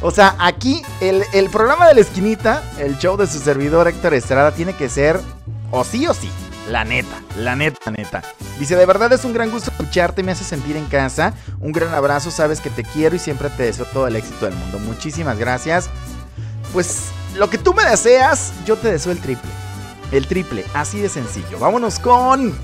[0.00, 4.14] o sea, aquí el, el, programa de la esquinita, el show de su servidor Héctor
[4.14, 5.20] Estrada, tiene que ser
[5.70, 6.30] o sí o sí.
[6.68, 8.22] La neta, la neta, la neta.
[8.58, 11.34] Dice, de verdad es un gran gusto escucharte, me hace sentir en casa.
[11.60, 14.54] Un gran abrazo, sabes que te quiero y siempre te deseo todo el éxito del
[14.54, 14.78] mundo.
[14.78, 15.90] Muchísimas gracias.
[16.72, 19.50] Pues lo que tú me deseas, yo te deseo el triple.
[20.10, 21.58] El triple, así de sencillo.
[21.58, 22.54] Vámonos con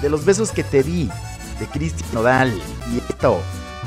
[0.00, 1.10] De los besos que te di,
[1.58, 2.52] de Cristian Nodal.
[2.92, 3.40] Y esto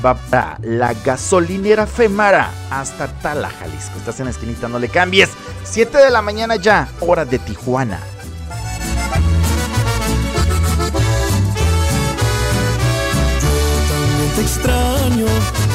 [0.04, 3.98] va para la gasolinera Femara hasta Tala, Jalisco.
[3.98, 5.30] Estás en la esquinita, no le cambies.
[5.64, 7.98] 7 de la mañana ya, hora de Tijuana.
[14.18, 15.26] Yo te extraño,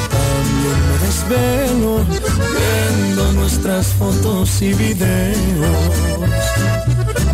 [0.09, 2.05] también me desvelo
[2.53, 6.23] viendo nuestras fotos y videos.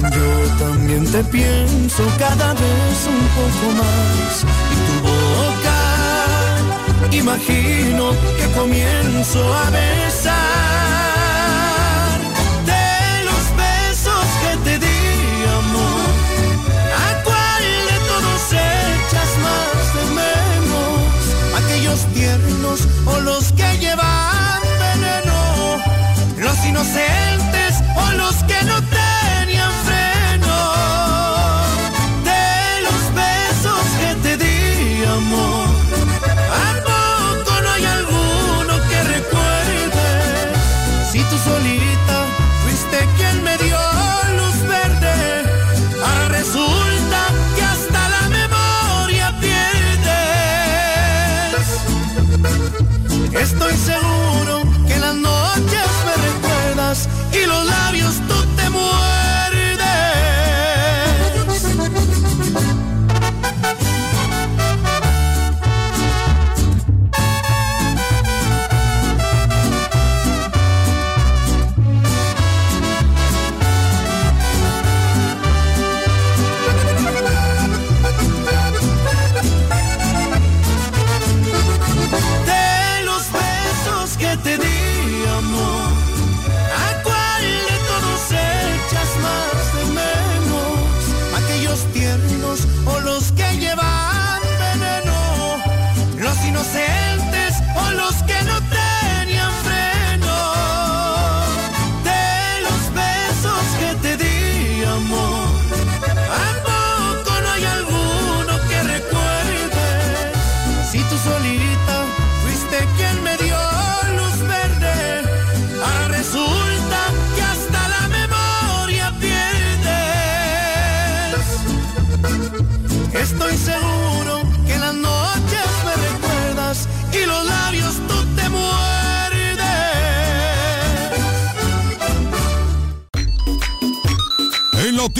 [0.02, 5.59] Yo también te pienso cada vez un poco más y tu boca
[7.18, 10.40] imagino que comienzo a besar.
[12.66, 15.00] De los besos que te di,
[15.60, 16.10] amor,
[17.06, 21.02] ¿a cuál de todos echas más de menos?
[21.64, 25.40] Aquellos tiernos o los que llevan veneno,
[26.38, 27.29] los inocentes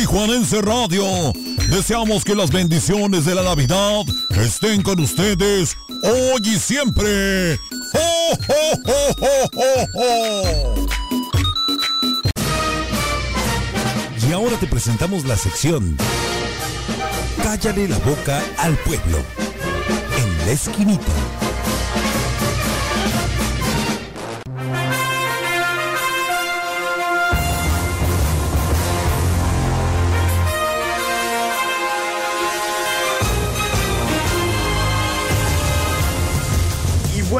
[0.10, 1.06] Tijuanense Radio.
[1.70, 4.02] Deseamos que las bendiciones de la Navidad
[4.42, 7.60] estén con ustedes hoy y siempre.
[14.28, 15.96] Y ahora te presentamos la sección
[17.44, 19.20] Cállale la boca al pueblo.
[20.18, 21.29] En la esquinita.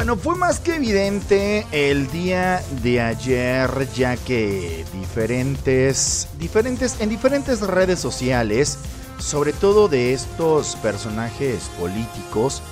[0.00, 7.60] Bueno, fue más que evidente el día de ayer, ya que diferentes, diferentes, en diferentes
[7.60, 8.78] redes sociales,
[9.18, 12.62] sobre todo de estos personajes políticos,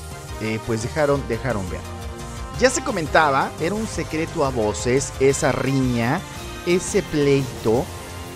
[0.41, 1.83] eh, pues dejaron, dejaron ver.
[2.61, 6.22] Ya se comentaba, era un secreto a voces, esa riña,
[6.64, 7.85] ese pleito,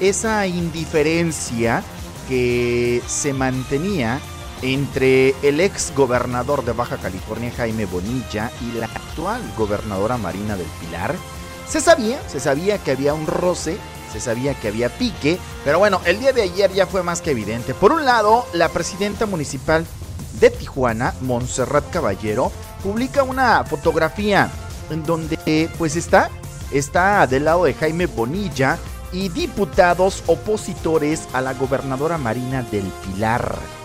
[0.01, 1.82] esa indiferencia
[2.28, 4.20] que se mantenía
[4.62, 10.66] entre el ex gobernador de Baja California Jaime Bonilla y la actual gobernadora Marina del
[10.80, 11.14] Pilar.
[11.68, 13.76] Se sabía, se sabía que había un roce,
[14.12, 17.32] se sabía que había pique, pero bueno, el día de ayer ya fue más que
[17.32, 17.74] evidente.
[17.74, 19.84] Por un lado, la presidenta municipal
[20.38, 22.52] de Tijuana, Montserrat Caballero,
[22.82, 24.50] publica una fotografía
[24.90, 26.30] en donde pues está,
[26.70, 28.78] está del lado de Jaime Bonilla
[29.12, 33.82] y diputados opositores a la gobernadora Marina del Pilar.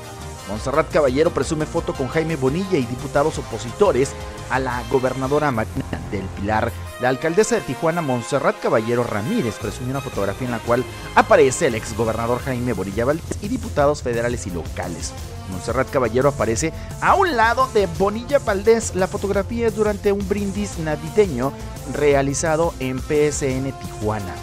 [0.48, 4.14] Montserrat Caballero presume foto con Jaime Bonilla y diputados opositores
[4.50, 6.72] a la gobernadora Marina del Pilar.
[7.02, 10.84] La alcaldesa de Tijuana, Montserrat Caballero Ramírez, presumió una fotografía en la cual
[11.16, 15.14] aparece el exgobernador Jaime Bonilla Valdés y diputados federales y locales.
[15.52, 18.96] Montserrat Caballero aparece a un lado de Bonilla Valdés.
[18.96, 21.52] La fotografía es durante un brindis navideño
[21.94, 24.34] realizado en PSN Tijuana.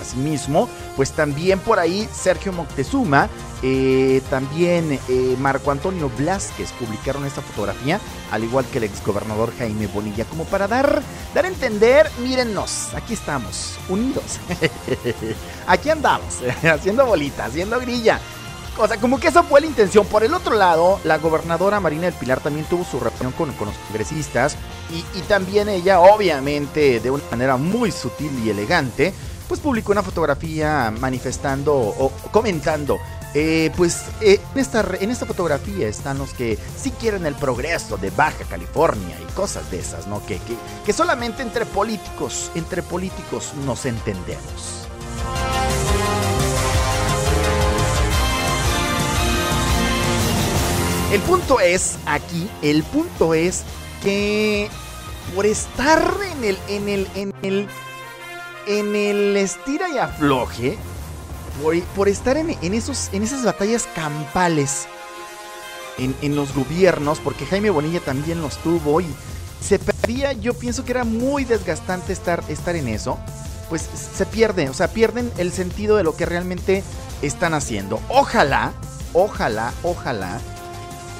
[0.00, 3.28] Asimismo, pues también por ahí Sergio Moctezuma,
[3.62, 8.00] eh, también eh, Marco Antonio Blasquez publicaron esta fotografía,
[8.30, 11.02] al igual que el exgobernador Jaime Bonilla, como para dar,
[11.34, 14.38] dar a entender, mírennos, aquí estamos, unidos.
[15.66, 16.40] aquí andamos,
[16.70, 18.20] haciendo bolita, haciendo grilla.
[18.78, 20.04] O sea, como que esa fue la intención.
[20.04, 23.68] Por el otro lado, la gobernadora Marina del Pilar también tuvo su reunión con, con
[23.68, 24.54] los congresistas
[24.90, 29.14] y, y también ella, obviamente, de una manera muy sutil y elegante,
[29.48, 32.98] pues publicó una fotografía manifestando o comentando.
[33.34, 37.96] Eh, pues eh, en, esta, en esta fotografía están los que sí quieren el progreso
[37.96, 40.24] de Baja California y cosas de esas, ¿no?
[40.24, 44.86] Que, que, que solamente entre políticos, entre políticos nos entendemos.
[51.12, 53.62] El punto es aquí, el punto es
[54.02, 54.68] que
[55.34, 57.68] por estar en el, en el, en el,
[58.66, 60.78] en el estira y afloje,
[61.94, 64.86] por, estar en, en esos, en esas batallas campales
[65.98, 69.06] en, en los gobiernos, porque Jaime Bonilla también los tuvo y
[69.60, 73.18] se perdía, yo pienso que era muy desgastante estar, estar en eso,
[73.68, 73.82] pues
[74.16, 76.84] se pierde, o sea, pierden el sentido de lo que realmente
[77.22, 78.00] están haciendo.
[78.08, 78.72] Ojalá,
[79.12, 80.38] ojalá, ojalá,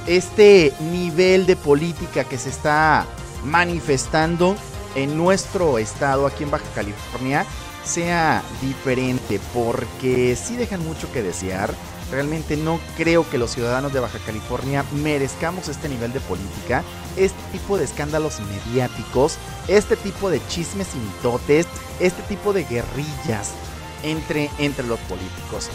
[0.06, 3.06] este nivel de política que se está
[3.44, 4.56] manifestando
[4.94, 7.44] en nuestro estado, aquí en Baja California,
[7.86, 11.72] sea diferente, porque sí dejan mucho que desear.
[12.10, 16.84] Realmente no creo que los ciudadanos de Baja California merezcamos este nivel de política,
[17.16, 21.66] este tipo de escándalos mediáticos, este tipo de chismes y mitotes,
[21.98, 23.52] este tipo de guerrillas
[24.02, 25.70] entre, entre los políticos.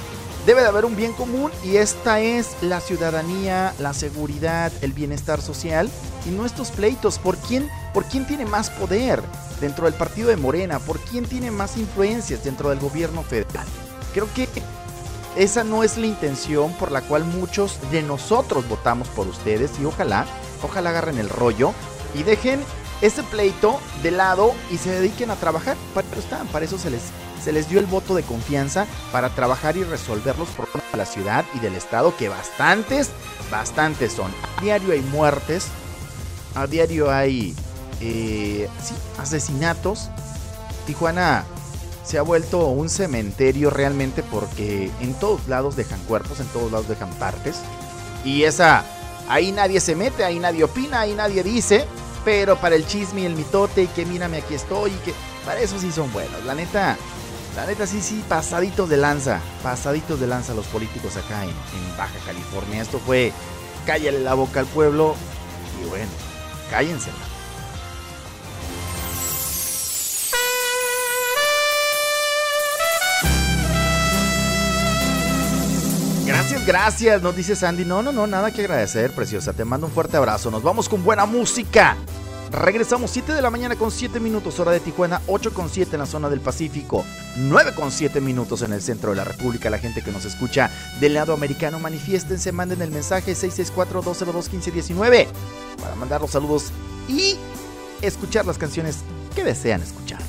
[0.46, 5.40] Debe de haber un bien común y esta es la ciudadanía, la seguridad, el bienestar
[5.40, 5.88] social
[6.26, 7.20] y no estos pleitos.
[7.20, 9.22] ¿Por quién, ¿Por quién tiene más poder
[9.60, 10.80] dentro del partido de Morena?
[10.80, 13.68] ¿Por quién tiene más influencias dentro del gobierno federal?
[14.14, 14.48] Creo que
[15.36, 19.86] esa no es la intención por la cual muchos de nosotros votamos por ustedes y
[19.86, 20.26] ojalá,
[20.64, 21.74] ojalá agarren el rollo
[22.16, 22.60] y dejen
[23.02, 25.78] ese pleito de lado y se dediquen a trabajar.
[25.94, 27.04] Para están, para eso se les,
[27.44, 31.06] se les dio el voto de confianza para trabajar y resolver los problemas de la
[31.06, 33.10] ciudad y del estado, que bastantes,
[33.50, 34.32] bastantes son.
[34.58, 35.68] A diario hay muertes,
[36.56, 37.56] a diario hay
[38.00, 38.68] eh,
[39.18, 40.10] asesinatos.
[40.86, 41.46] Tijuana
[42.04, 46.88] se ha vuelto un cementerio realmente porque en todos lados dejan cuerpos, en todos lados
[46.88, 47.58] dejan partes.
[48.24, 48.84] Y esa,
[49.30, 51.86] ahí nadie se mete, ahí nadie opina, ahí nadie dice.
[52.24, 55.14] Pero para el chisme y el mitote y que mírame aquí estoy y que
[55.46, 56.44] para eso sí son buenos.
[56.46, 56.98] La neta,
[57.56, 59.42] la neta, sí, sí, pasaditos de lanza.
[59.62, 61.52] Pasaditos de lanza los políticos acá en,
[61.98, 62.82] Baja California.
[62.82, 63.34] Esto fue
[63.86, 65.16] cállale la boca al pueblo.
[65.84, 66.10] Y bueno,
[66.70, 67.16] cállensela.
[76.26, 77.84] Gracias, gracias, nos dice Sandy.
[77.84, 79.52] No, no, no, nada que agradecer, preciosa.
[79.52, 80.50] Te mando un fuerte abrazo.
[80.52, 81.98] Nos vamos con buena música.
[82.52, 86.00] Regresamos 7 de la mañana con 7 minutos hora de Tijuana, 8 con 7 en
[86.00, 87.06] la zona del Pacífico,
[87.38, 89.70] 9 con 7 minutos en el centro de la República.
[89.70, 95.28] La gente que nos escucha del lado americano, manifiéstense, manden el mensaje 664-202-1519
[95.82, 96.74] para mandar los saludos
[97.08, 97.38] y
[98.02, 98.98] escuchar las canciones
[99.34, 100.20] que desean escuchar.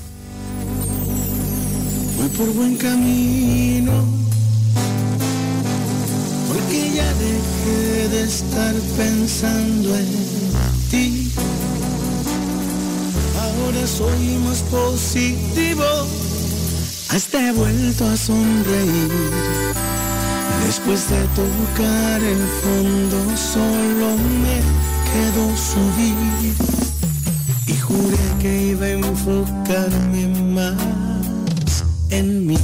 [2.19, 4.05] Voy por buen camino,
[6.47, 10.07] porque ya dejé de estar pensando en
[10.89, 11.22] ti
[13.63, 15.85] ahora soy más positivo.
[17.11, 19.11] Hasta he vuelto a sonreír.
[20.67, 24.59] Después de tocar el fondo, solo me
[25.11, 26.55] quedó subir.
[27.67, 32.59] Y juré que iba a enfocarme más en mí.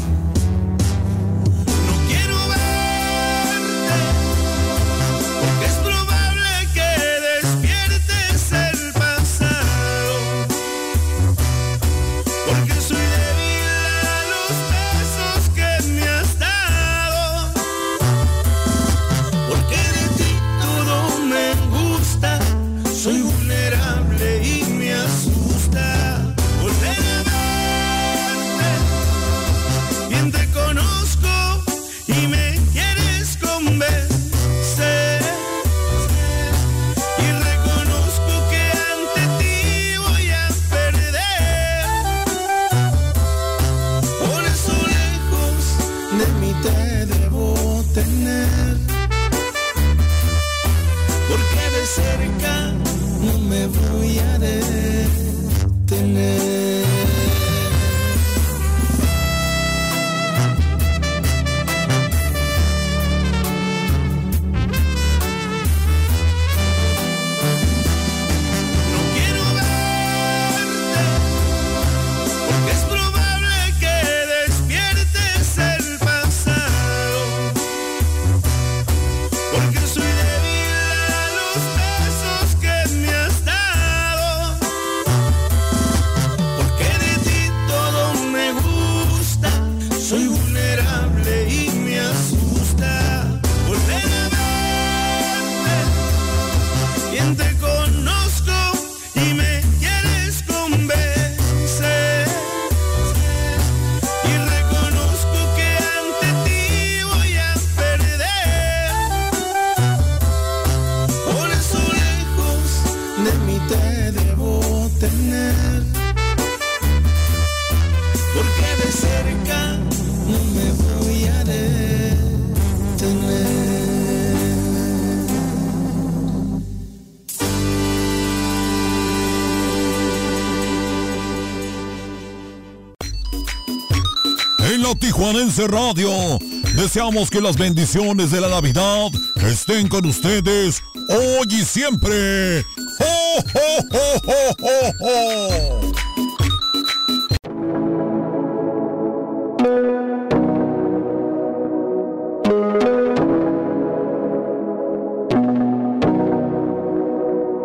[135.28, 136.38] Tijuanense Radio.
[136.74, 139.10] Deseamos que las bendiciones de la Navidad
[139.46, 142.64] estén con ustedes hoy y siempre.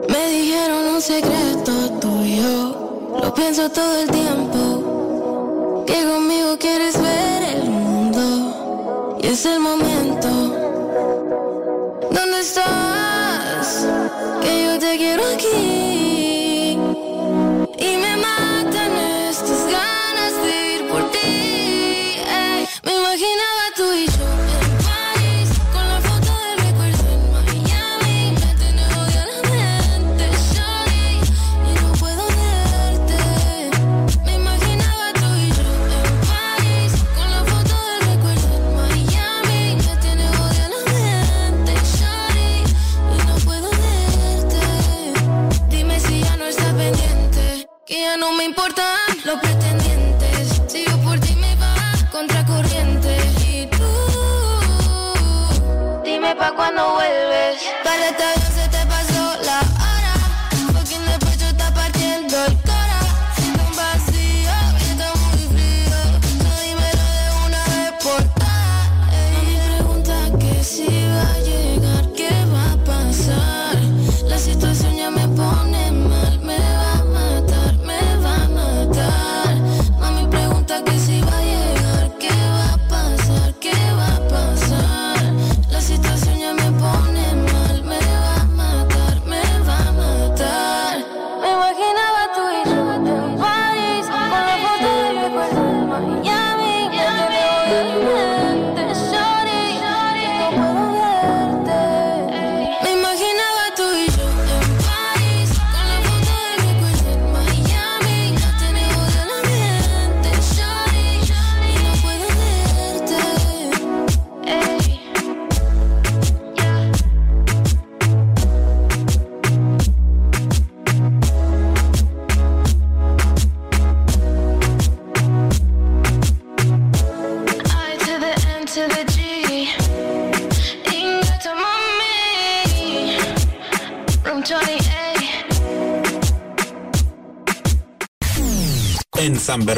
[0.09, 7.22] Me dijeron un secreto tuyo, lo pienso todo el tiempo, que conmigo quieres ver.
[9.33, 10.29] Es el momento.
[12.11, 13.87] ¿Dónde estás?
[14.43, 15.72] Que yo te quiero aquí.
[56.43, 57.63] pa' cuando vuelves.
[57.83, 58.42] Para estar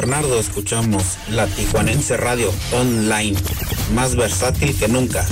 [0.06, 3.36] Bernardo escuchamos la Tijuanense Radio Online,
[3.92, 5.26] más versátil que nunca.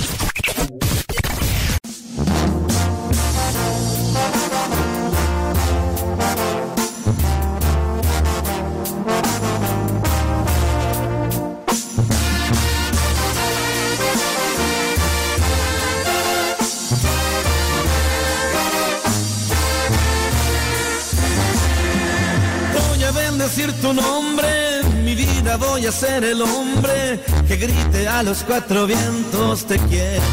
[25.95, 30.23] Ser el hombre que grite a los cuatro vientos te quiero.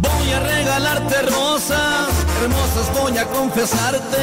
[0.00, 2.08] Voy a regalarte rosas,
[2.42, 4.22] hermosas voy a confesarte,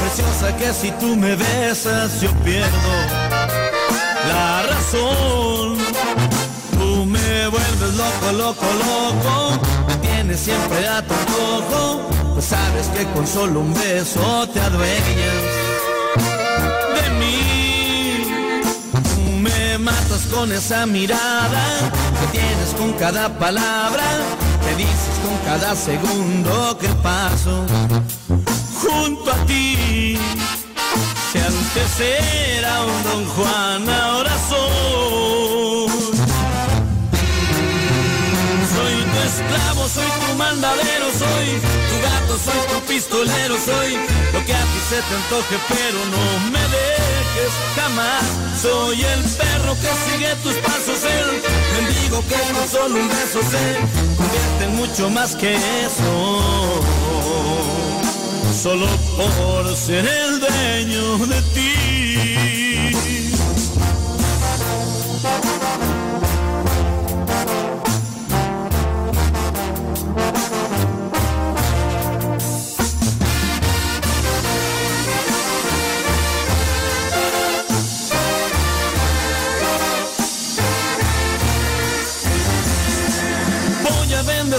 [0.00, 2.92] preciosa que si tú me besas yo pierdo
[4.28, 5.78] la razón.
[6.72, 13.04] Tú me vuelves loco, loco, loco, me tienes siempre a tu antojo, pues sabes que
[13.14, 15.39] con solo un beso te adueñas
[20.26, 21.62] con esa mirada
[22.20, 24.02] que tienes con cada palabra,
[24.64, 27.64] que dices con cada segundo que paso
[28.82, 30.18] junto a ti.
[31.32, 35.09] Si antes era un don Juan, ahora soy.
[39.40, 41.46] Esclavo, soy tu mandadero, soy
[41.88, 43.96] tu gato, soy tu pistolero, soy
[44.32, 48.24] lo que a ti se te antoje, pero no me dejes jamás.
[48.60, 53.64] Soy el perro que sigue tus pasos, el mendigo que con solo un beso se
[54.16, 56.82] convierte en mucho más que eso.
[58.62, 58.86] Solo
[59.16, 62.49] por ser el dueño de ti.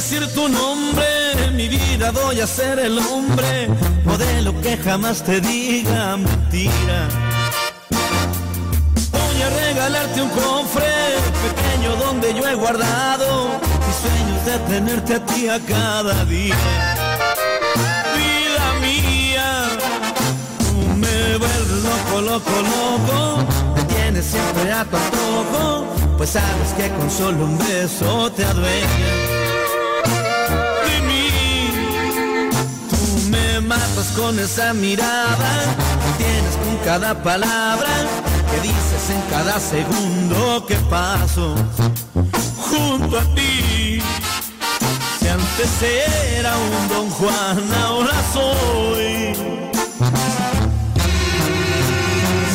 [0.02, 1.06] Bendecir tu nombre,
[1.46, 3.70] en mi vida voy a ser el hombre,
[4.04, 7.08] modelo que jamás te diga mentira.
[9.12, 10.92] Voy a regalarte un cofre
[11.46, 13.50] pequeño donde yo he guardado
[13.86, 16.56] mis sueños de tenerte a ti a cada día.
[18.18, 19.70] Vida mía,
[20.58, 25.86] tú me vuelves loco, loco, loco, tienes siempre a tu antojo,
[26.18, 29.31] pues sabes que con solo un beso te adueñas
[34.10, 35.76] con esa mirada
[36.18, 37.88] que tienes con cada palabra
[38.50, 41.56] que dices en cada segundo que paso
[42.58, 44.02] junto a ti.
[45.20, 45.82] Si antes
[46.38, 49.36] era un don Juan, ahora soy.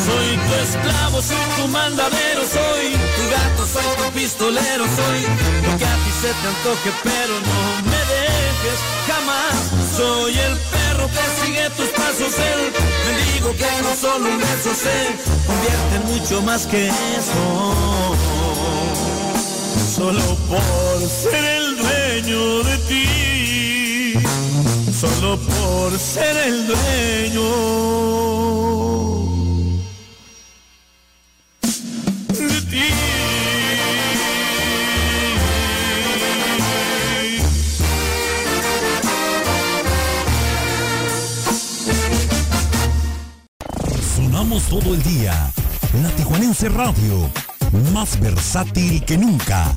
[0.07, 2.87] Soy tu esclavo, soy tu mandadero, soy
[3.17, 5.21] tu gato, soy tu pistolero, soy
[5.65, 9.57] lo que a ti se te antoje, pero no me dejes jamás.
[9.97, 12.73] Soy el perro que sigue tus pasos, el
[13.07, 14.97] mendigo que no solo un beso se
[15.47, 18.15] convierte en mucho más que eso.
[19.97, 24.15] Solo por ser el dueño de ti,
[25.01, 27.47] solo por ser el dueño.
[32.39, 33.16] de ti.
[44.47, 45.53] Todo el día.
[46.03, 47.29] La Tijuanense Radio,
[47.93, 49.75] más versátil que nunca.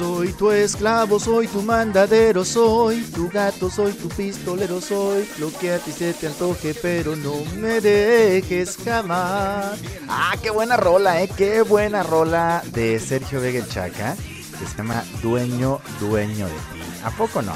[0.00, 5.74] Soy tu esclavo, soy tu mandadero, soy tu gato, soy tu pistolero, soy lo que
[5.74, 9.78] a ti se te antoje, pero no me dejes jamás.
[10.08, 14.16] Ah, qué buena rola, eh, qué buena rola de Sergio Vega el Chaca,
[14.58, 16.82] que se llama Dueño, Dueño de ti.
[17.04, 17.52] ¿A poco no?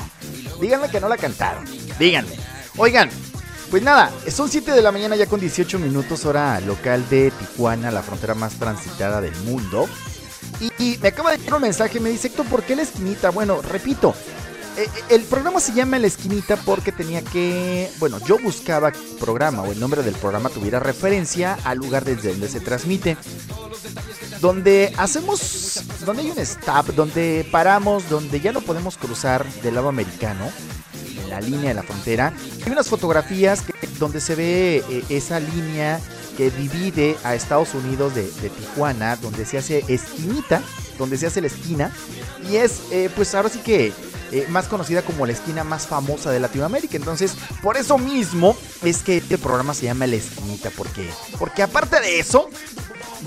[0.60, 1.64] Díganme que no la cantaron,
[1.98, 2.36] díganme.
[2.76, 3.08] Oigan,
[3.70, 7.90] pues nada, son 7 de la mañana ya con 18 minutos hora local de Tijuana,
[7.90, 9.88] la frontera más transitada del mundo.
[10.60, 13.30] Y, me acaba de llegar un mensaje, me dice Héctor, ¿por qué la esquinita?
[13.30, 14.14] Bueno, repito,
[14.76, 19.70] eh, el programa se llama La Esquinita porque tenía que, bueno, yo buscaba programa o
[19.70, 23.16] el nombre del programa tuviera referencia al lugar desde donde se transmite.
[24.40, 29.88] Donde hacemos donde hay un stop, donde paramos, donde ya no podemos cruzar del lado
[29.88, 30.50] americano,
[31.22, 32.32] en la línea de la frontera.
[32.64, 33.64] Hay unas fotografías
[33.98, 36.00] donde se ve eh, esa línea
[36.36, 40.62] que divide a Estados Unidos de, Tijuana, donde se hace esquinita,
[40.98, 41.92] donde se hace la esquina.
[42.50, 43.92] Y es, eh, pues ahora sí que
[44.32, 46.96] eh, más conocida como la esquina más famosa de Latinoamérica.
[46.96, 50.70] Entonces, por eso mismo es que este programa se llama La Esquinita.
[50.70, 51.08] ¿Por qué?
[51.38, 52.48] Porque aparte de eso,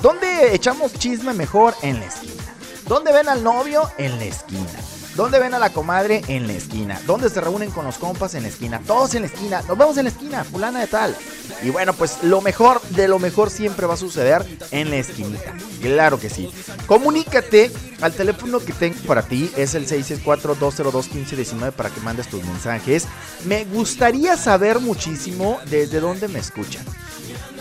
[0.01, 1.75] ¿dónde echamos chisme mejor?
[1.81, 2.46] En la esquina.
[2.87, 3.91] ¿Dónde ven al novio?
[3.97, 4.79] En la esquina.
[5.15, 6.21] ¿Dónde ven a la comadre?
[6.27, 7.01] En la esquina.
[7.05, 8.33] ¿Dónde se reúnen con los compas?
[8.35, 8.79] En la esquina.
[8.85, 9.61] Todos en la esquina.
[9.67, 11.17] Nos vemos en la esquina, fulana de tal.
[11.63, 15.53] Y bueno, pues lo mejor de lo mejor siempre va a suceder en la esquinita.
[15.81, 16.49] Claro que sí.
[16.85, 19.51] Comunícate al teléfono que tengo para ti.
[19.57, 23.05] Es el 664-202-1519 para que mandes tus mensajes.
[23.43, 26.85] Me gustaría saber muchísimo desde dónde me escuchan.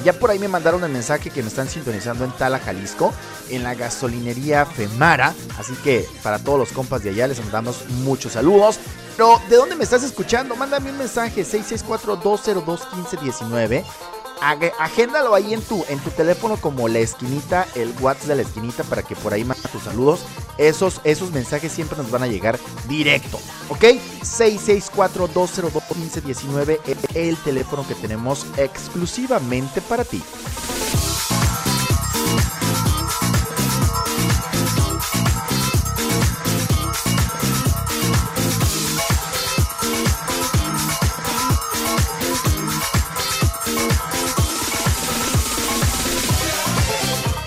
[0.07, 3.13] Ya por ahí me mandaron el mensaje que me están sintonizando en Tala, Jalisco,
[3.51, 5.35] en la gasolinería Femara.
[5.59, 8.79] Así que para todos los compas de allá les mandamos muchos saludos.
[9.17, 10.55] Pero, ¿de dónde me estás escuchando?
[10.55, 13.83] Mándame un mensaje 664-202-1519.
[14.41, 18.43] Ag- Agéndalo ahí en tu, en tu teléfono como la esquinita, el WhatsApp de la
[18.43, 20.21] esquinita para que por ahí mandes tus saludos.
[20.59, 22.59] Esos, esos mensajes siempre nos van a llegar
[22.89, 23.39] directo,
[23.69, 23.85] ¿ok?
[24.23, 30.23] 664-202-1519 es el teléfono que tenemos exclusivamente para ti.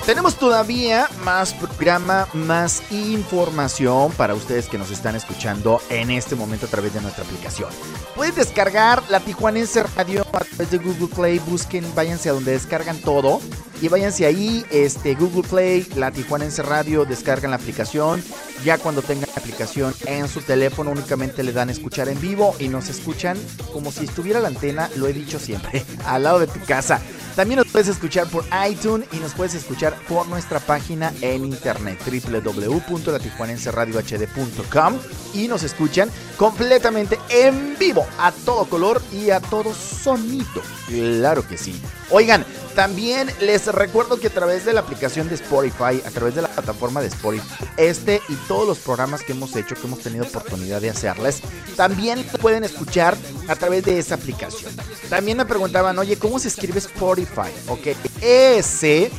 [0.09, 6.65] Tenemos todavía más programa, más información para ustedes que nos están escuchando en este momento
[6.65, 7.69] a través de nuestra aplicación.
[8.15, 11.37] Pueden descargar la Tijuanense Radio a través de Google Play.
[11.37, 13.39] Busquen, váyanse a donde descargan todo.
[13.83, 18.23] Y váyanse ahí, este, Google Play, la Tijuanense Radio, descargan la aplicación.
[18.65, 22.67] Ya cuando tengan la aplicación en su teléfono, únicamente le dan escuchar en vivo y
[22.67, 23.37] nos escuchan
[23.71, 26.99] como si estuviera la antena, lo he dicho siempre, al lado de tu casa.
[27.35, 31.99] También nos puedes escuchar por iTunes y nos puedes escuchar por nuestra página en internet
[32.05, 34.99] www.latijuanenseradiohd.com
[35.33, 40.61] y nos escuchan completamente en vivo, a todo color y a todo sonido.
[40.87, 41.79] Claro que sí.
[42.09, 42.45] Oigan,
[42.75, 46.47] también les recuerdo que a través de la aplicación de Spotify, a través de la
[46.47, 47.43] plataforma de Spotify,
[47.77, 51.41] este y todos los programas que hemos hecho, que hemos tenido oportunidad de hacerles,
[51.75, 53.17] también pueden escuchar
[53.47, 54.71] a través de esa aplicación.
[55.09, 57.51] También me preguntaban, oye, ¿cómo se escribe Spotify?
[57.67, 57.87] Ok,
[58.21, 59.11] S,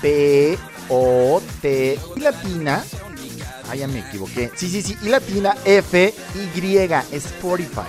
[0.00, 0.58] P,
[0.88, 2.84] O, T, y latina.
[3.68, 4.50] Ah, ya me equivoqué.
[4.54, 7.88] Sí, sí, sí, y latina, F, Y, Spotify.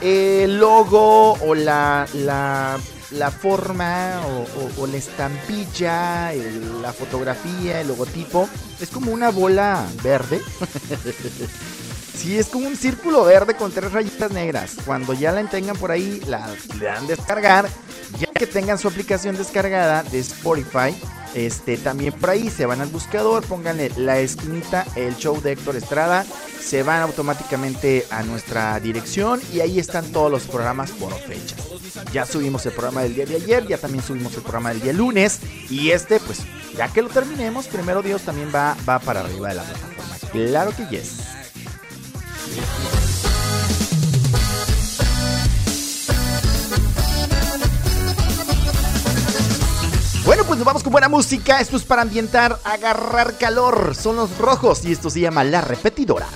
[0.00, 2.78] El logo o la, la,
[3.10, 4.20] la forma
[4.78, 6.32] o, la estampilla,
[6.80, 8.48] la fotografía, el logotipo,
[8.80, 10.40] es como una bola verde.
[12.18, 14.74] Sí, es como un círculo verde con tres rayitas negras.
[14.84, 17.68] Cuando ya la tengan por ahí, la le dan descargar.
[18.18, 20.96] Ya que tengan su aplicación descargada de Spotify,
[21.34, 25.76] este, también por ahí se van al buscador, pónganle la esquinita, el show de Héctor
[25.76, 26.26] Estrada,
[26.60, 31.60] se van automáticamente a nuestra dirección y ahí están todos los programas por fechas.
[32.12, 34.92] Ya subimos el programa del día de ayer, ya también subimos el programa del día
[34.92, 35.38] lunes
[35.70, 36.40] y este, pues
[36.76, 40.16] ya que lo terminemos, primero Dios también va, va para arriba de la plataforma.
[40.32, 41.38] Claro que yes.
[50.28, 51.58] Bueno, pues nos vamos con buena música.
[51.60, 53.94] Esto es para ambientar, agarrar calor.
[53.94, 56.26] Son los rojos y esto se llama La Repetidora.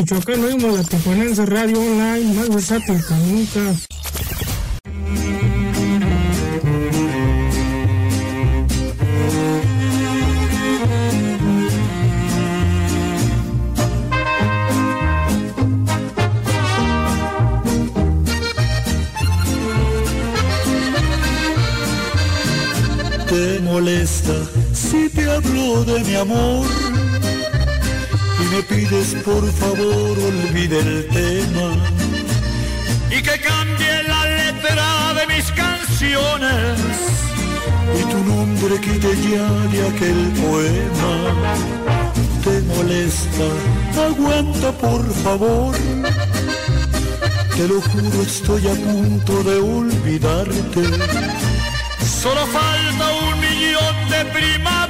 [0.00, 3.89] Michoacán, oímos la Tijuanense Radio Online, más versátil que nunca.
[29.60, 31.68] Favor olvide el tema
[33.10, 36.80] y que cambie la letra de mis canciones
[37.98, 41.14] y tu nombre quite ya de aquel poema.
[42.44, 43.48] Te molesta,
[44.08, 45.74] aguanta por favor.
[47.56, 50.82] Te lo juro, estoy a punto de olvidarte.
[52.22, 54.89] Solo falta un millón de primaveras.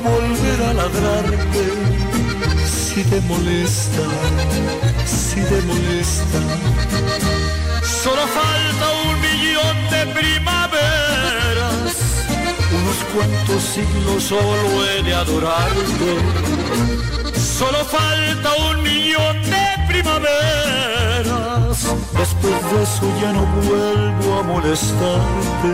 [0.00, 2.04] volver a ladrarte
[2.94, 4.02] si te molesta,
[5.04, 6.38] si te molesta.
[7.82, 11.92] Solo falta un millón de primaveras.
[12.72, 16.10] Unos cuantos siglos solo he de adorarte.
[17.36, 21.76] Solo falta un millón de primaveras.
[22.16, 25.70] Después de eso ya no vuelvo a molestarte.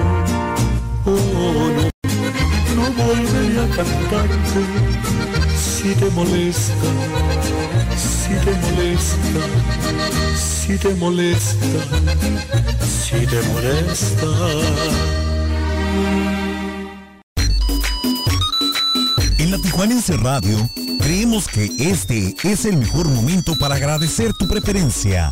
[1.04, 1.99] Oh no
[3.06, 4.60] volveré a cantarte
[5.56, 6.74] si te molesta,
[7.96, 9.40] si te molesta,
[10.36, 11.66] si te molesta,
[12.86, 14.26] si te molesta.
[19.38, 20.70] En la Tijuanense Radio
[21.00, 25.30] creemos que este es el mejor momento para agradecer tu preferencia.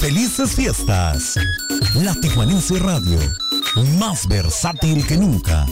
[0.00, 1.36] ¡Felices fiestas!
[1.94, 3.18] La Tijuanense Radio,
[3.98, 5.66] más versátil que nunca.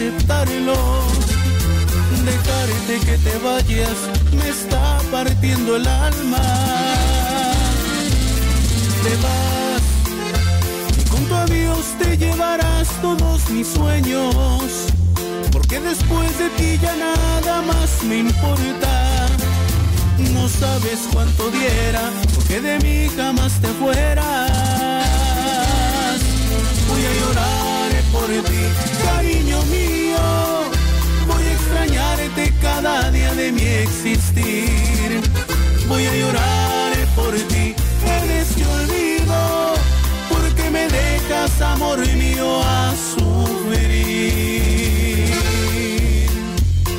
[0.00, 0.74] Aceptarlo.
[2.24, 3.98] Dejarte que te vayas
[4.32, 6.42] me está partiendo el alma.
[9.02, 9.82] Te vas
[10.98, 14.34] y junto a Dios te llevarás todos mis sueños,
[15.52, 19.26] porque después de ti ya nada más me importa.
[20.32, 24.39] No sabes cuánto diera porque de mí jamás te fueras.
[29.04, 30.18] Cariño mío.
[31.26, 35.20] Voy a extrañarte cada día de mi existir.
[35.88, 37.74] Voy a llorar por ti,
[38.22, 39.74] eres que olvido,
[40.28, 43.90] porque me dejas, amor mío, a sufrir.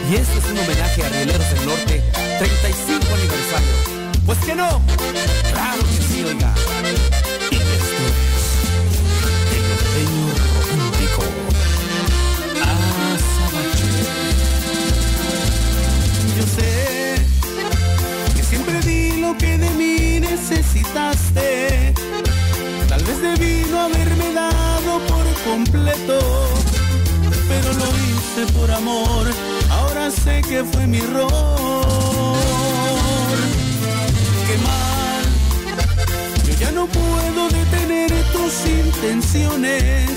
[0.09, 2.03] Y este es un homenaje a Rioleros del Norte,
[2.39, 4.01] 35 aniversario.
[4.25, 4.81] Pues que no,
[5.53, 6.53] claro que sí, oiga.
[7.49, 8.03] Y esto
[9.49, 9.61] es
[9.95, 10.50] el
[19.37, 21.93] que de mí necesitaste.
[22.87, 26.19] Tal vez debí no haberme dado por completo,
[27.47, 29.27] pero lo hice por amor.
[29.69, 31.29] Ahora sé que fue mi error.
[34.47, 35.23] qué mal.
[36.47, 40.09] Yo ya no puedo detener tus intenciones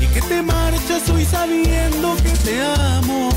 [0.00, 3.30] y que te marchas hoy sabiendo que te amo.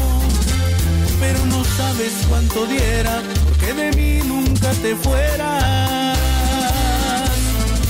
[1.19, 3.21] Pero no sabes cuánto diera
[3.65, 6.17] porque de mí nunca te fueras.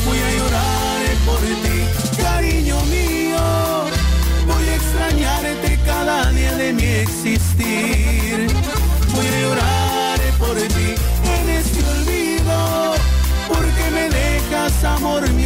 [0.05, 3.37] Voy a llorar por ti, cariño mío.
[4.47, 8.47] Voy a extrañarte cada día de mi existir.
[9.13, 10.95] Voy a llorar por ti
[11.37, 12.95] en este olvido,
[13.47, 15.44] porque me dejas, amor mío,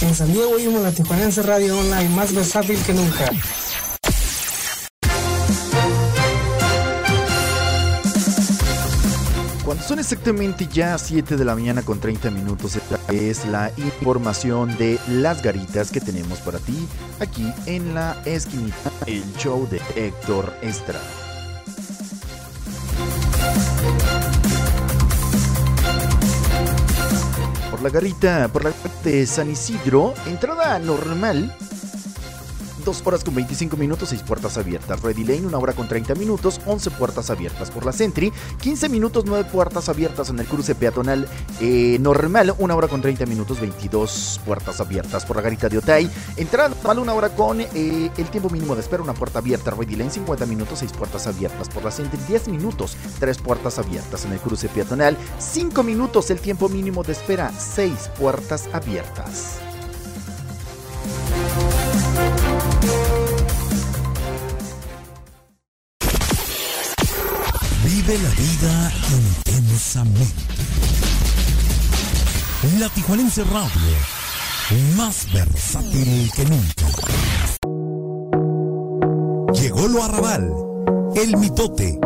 [0.00, 3.30] En San Diego oímos la Tijuanense Radio Online, más versátil que nunca.
[9.64, 15.00] Cuando son exactamente ya 7 de la mañana con 30 minutos, es la información de
[15.08, 16.86] las garitas que tenemos para ti
[17.18, 21.27] aquí en la esquinita, el show de Héctor Estrada.
[27.88, 31.56] La garita, por la garita de San Isidro, entrada normal.
[32.88, 35.02] 2 horas con 25 minutos, 6 puertas abiertas.
[35.02, 37.70] Ready Lane, 1 hora con 30 minutos, 11 puertas abiertas.
[37.70, 38.32] Por la Sentry,
[38.62, 41.28] 15 minutos, 9 puertas abiertas en el cruce peatonal
[41.60, 45.26] eh, normal, 1 hora con 30 minutos, 22 puertas abiertas.
[45.26, 48.80] Por la garita de Otay, entrada normal, 1 hora con eh, el tiempo mínimo de
[48.80, 49.70] espera, una puerta abierta.
[49.70, 51.68] Ready Lane, 50 minutos, 6 puertas abiertas.
[51.68, 55.14] Por la Sentry, 10 minutos, 3 puertas abiertas en el cruce peatonal.
[55.38, 59.58] 5 minutos, el tiempo mínimo de espera, 6 puertas abiertas.
[68.08, 68.92] Vive la vida
[69.44, 70.24] intensamente.
[72.78, 76.86] La Tijuanense Radio, más versátil que nunca.
[79.60, 80.50] Llegó lo arrabal,
[81.16, 82.00] el mitote,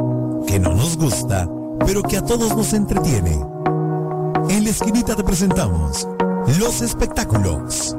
[0.48, 1.48] que no nos gusta,
[1.86, 3.38] pero que a todos nos entretiene.
[4.48, 6.08] En la esquinita te presentamos
[6.58, 7.94] los espectáculos.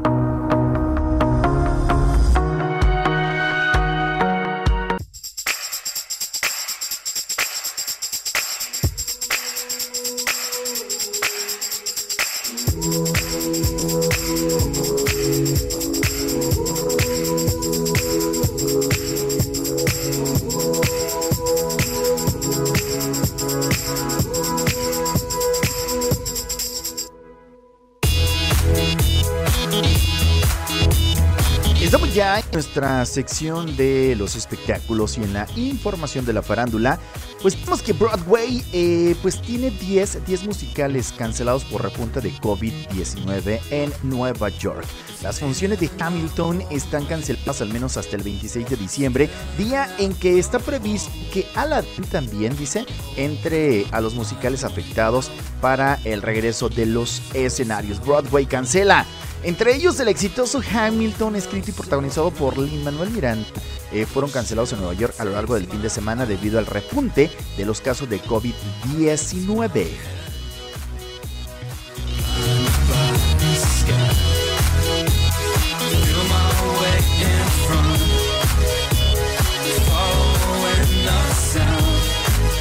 [32.73, 36.99] Nuestra sección de los espectáculos y en la información de la farándula.
[37.39, 43.59] Pues vemos que Broadway eh, pues tiene 10, 10 musicales cancelados por repunta de COVID-19
[43.69, 44.87] en Nueva York.
[45.23, 50.13] Las funciones de Hamilton están canceladas al menos hasta el 26 de diciembre, día en
[50.13, 52.85] que está previsto que Aladdin también, dice,
[53.15, 55.31] entre a los musicales afectados
[55.61, 58.05] para el regreso de los escenarios.
[58.05, 59.05] Broadway cancela.
[59.43, 63.47] Entre ellos el exitoso Hamilton, escrito y protagonizado por Lin Manuel Miranda,
[63.93, 66.65] eh, fueron cancelados en Nueva York a lo largo del fin de semana debido al
[66.65, 69.87] repunte de los casos de COVID-19.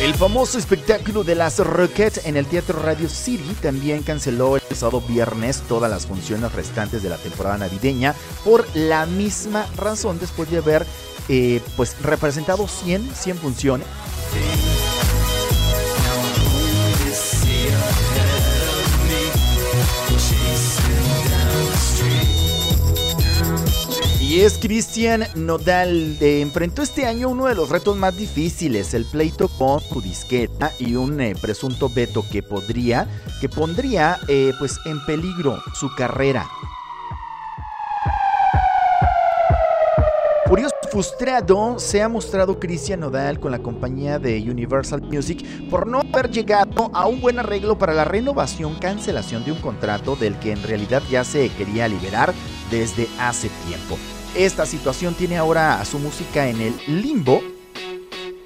[0.02, 5.00] El famoso espectáculo de las Roquettes en el Teatro Radio City también canceló el pasado
[5.00, 8.12] viernes todas las funciones restantes de la temporada navideña
[8.44, 10.84] por la misma razón después de haber
[11.28, 13.86] eh, pues representado 100, 100 funciones.
[24.32, 26.16] Y es Cristian Nodal.
[26.22, 30.72] eh, enfrentó este año uno de los retos más difíciles, el pleito con su disqueta
[30.78, 33.06] y un eh, presunto veto que podría,
[33.42, 36.46] que pondría eh, pues en peligro su carrera.
[40.46, 46.00] Furioso frustrado se ha mostrado Cristian Nodal con la compañía de Universal Music por no
[46.00, 50.52] haber llegado a un buen arreglo para la renovación cancelación de un contrato del que
[50.52, 52.32] en realidad ya se quería liberar
[52.70, 53.98] desde hace tiempo.
[54.34, 57.42] Esta situación tiene ahora a su música en el limbo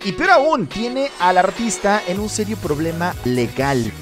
[0.04, 3.92] y peor aún tiene al artista en un serio problema legal.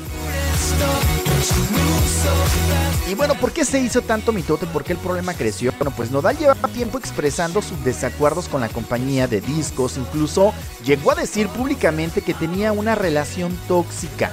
[3.06, 4.66] Y bueno, ¿por qué se hizo tanto mitote?
[4.66, 5.73] ¿Por qué el problema creció?
[5.78, 10.55] Bueno, pues Nodal llevaba tiempo expresando sus desacuerdos con la compañía de discos, incluso
[10.86, 14.31] llegó a decir públicamente que tenía una relación tóxica.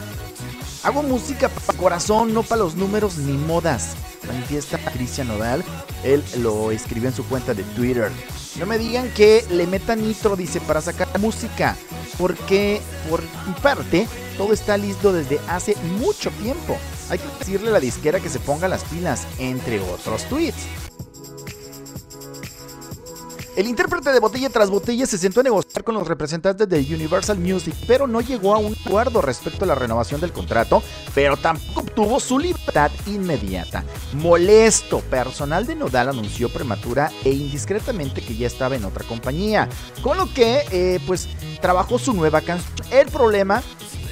[0.84, 3.96] Hago música para corazón, no para los números ni modas.
[4.28, 5.64] Manifiesta Cristian Nodal.
[6.04, 8.12] Él lo escribió en su cuenta de Twitter.
[8.60, 11.76] No me digan que le meta nitro, dice, para sacar música.
[12.18, 14.08] Porque, por mi parte,
[14.38, 16.78] todo está listo desde hace mucho tiempo.
[17.10, 20.91] Hay que decirle a la disquera que se ponga las pilas, entre otros tweets.
[23.54, 27.38] El intérprete de Botella tras Botella se sentó a negociar con los representantes de Universal
[27.38, 30.82] Music, pero no llegó a un acuerdo respecto a la renovación del contrato,
[31.14, 33.84] pero tampoco obtuvo su libertad inmediata.
[34.14, 39.68] Molesto, personal de Nodal anunció prematura e indiscretamente que ya estaba en otra compañía,
[40.02, 41.28] con lo que eh, pues
[41.62, 42.72] trabajó su nueva canción.
[42.90, 43.62] El problema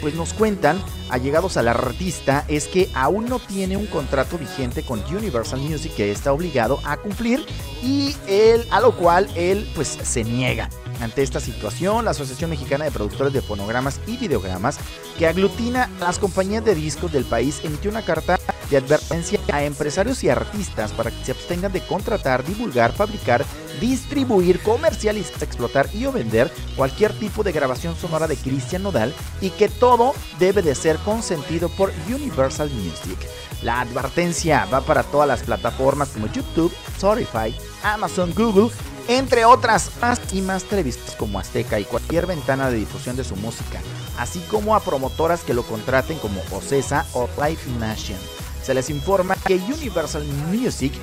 [0.02, 5.04] pues nos cuentan, allegados al artista, es que aún no tiene un contrato vigente con
[5.06, 7.46] Universal Music que está obligado a cumplir
[7.84, 10.70] y él, a lo cual él pues se niega.
[11.02, 14.80] Ante esta situación, la Asociación Mexicana de Productores de Fonogramas y Videogramas,
[15.18, 18.38] que aglutina a las compañías de discos del país, emitió una carta
[18.70, 23.46] de advertencia a empresarios y artistas para que se abstengan de contratar, divulgar, fabricar,
[23.80, 29.52] distribuir, comercializar, explotar y o vender cualquier tipo de grabación sonora de Cristian Nodal y
[29.52, 33.18] que todo debe de ser consentido por Universal Music.
[33.64, 38.70] La advertencia va para todas las plataformas como YouTube, Spotify, Amazon, Google,
[39.10, 43.36] entre otras más y más televistas como Azteca y cualquier ventana de difusión de su
[43.36, 43.82] música,
[44.20, 48.20] así como a promotoras que lo contraten como Ocesa o Live Nation.
[48.64, 50.94] Se les informa que Universal Music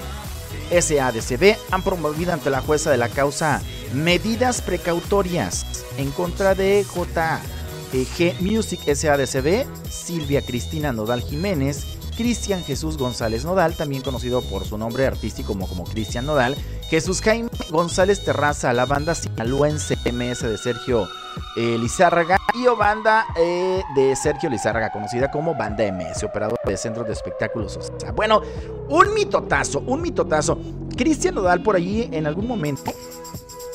[0.70, 3.60] SADCB han promovido ante la jueza de la causa
[3.92, 5.66] medidas precautorias
[5.98, 14.02] en contra de JG Music SADCB, Silvia Cristina Nodal Jiménez, Cristian Jesús González Nodal, también
[14.02, 16.56] conocido por su nombre artístico como, Cristian Nodal,
[16.88, 21.08] Jesús Jaime González Terraza, la banda sinaloense MS de Sergio
[21.56, 26.76] eh, Lizárraga y o banda eh, de Sergio Lizárraga, conocida como Banda MS, operador de
[26.76, 27.78] centros de espectáculos.
[27.98, 28.40] Sea, bueno,
[28.88, 30.58] un mitotazo, un mitotazo.
[30.96, 32.92] Cristian Nodal por allí en algún momento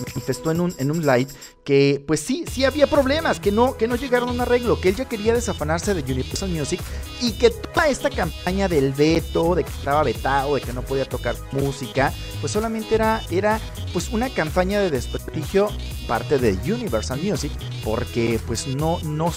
[0.01, 1.27] manifestó en un, en un live
[1.63, 4.89] que pues sí, sí había problemas, que no, que no llegaron a un arreglo, que
[4.89, 6.81] él ya quería desafanarse de Universal Music
[7.21, 11.05] y que toda esta campaña del veto, de que estaba vetado, de que no podía
[11.05, 13.59] tocar música, pues solamente era, era
[13.93, 15.69] pues una campaña de desprestigio
[16.07, 17.51] parte de Universal Music
[17.83, 19.31] porque pues no, no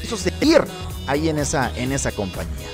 [0.00, 0.62] quiso seguir
[1.06, 2.68] ahí en esa, en esa compañía.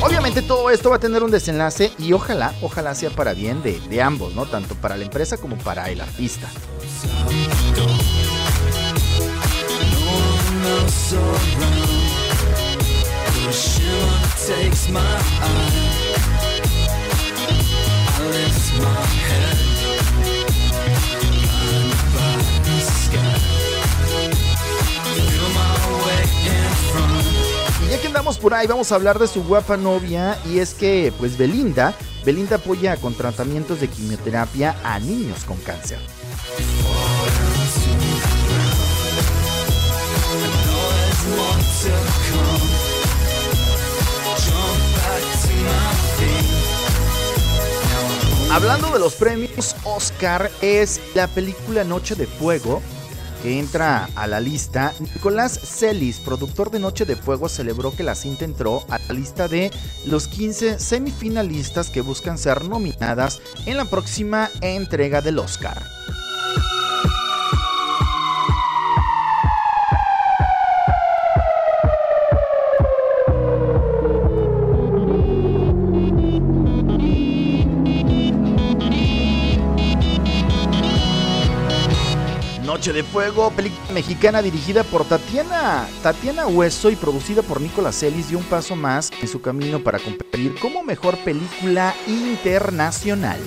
[0.00, 3.78] Obviamente todo esto va a tener un desenlace y ojalá, ojalá sea para bien de,
[3.80, 4.46] de ambos, ¿no?
[4.46, 6.48] Tanto para la empresa como para el artista.
[27.92, 30.38] Ya que andamos por ahí, vamos a hablar de su guapa novia.
[30.46, 31.94] Y es que, pues Belinda,
[32.24, 35.98] Belinda apoya con tratamientos de quimioterapia a niños con cáncer.
[48.50, 52.80] Hablando de los premios Oscar, es la película Noche de Fuego
[53.42, 54.94] que entra a la lista.
[55.00, 59.48] Nicolás Celis, productor de Noche de Fuego, celebró que la cinta entró a la lista
[59.48, 59.70] de
[60.06, 65.82] los 15 semifinalistas que buscan ser nominadas en la próxima entrega del Oscar.
[82.90, 88.38] De Fuego, película mexicana dirigida por Tatiana, Tatiana Hueso y producida por Nicolás Celis dio
[88.38, 93.38] un paso más en su camino para competir como mejor película internacional.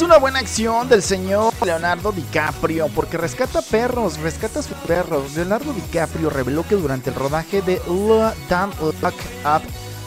[0.00, 5.34] Es una buena acción del señor Leonardo DiCaprio porque rescata perros, rescata a sus perros.
[5.34, 9.14] Leonardo DiCaprio reveló que durante el rodaje de Don't Look
[9.44, 9.60] Up,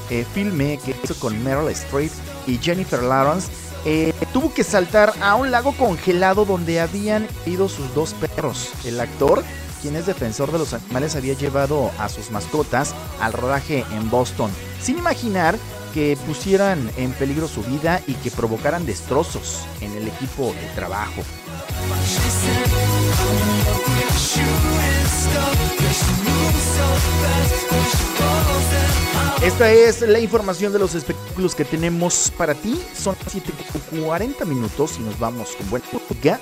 [0.10, 2.11] eh, filme que hizo con Meryl Streep
[2.48, 3.52] y Jennifer Lawrence,
[3.86, 8.72] eh, tuvo que saltar a un lago congelado donde habían ido sus dos perros.
[8.86, 9.44] El actor,
[9.84, 14.49] quien es defensor de los animales, había llevado a sus mascotas al rodaje en Boston,
[14.82, 15.56] sin imaginar
[15.94, 21.22] que pusieran en peligro su vida y que provocaran destrozos en el equipo de trabajo.
[29.44, 32.82] Esta es la información de los espectáculos que tenemos para ti.
[32.98, 35.86] Son 7.40 minutos y nos vamos con buena.
[36.24, 36.40] Ya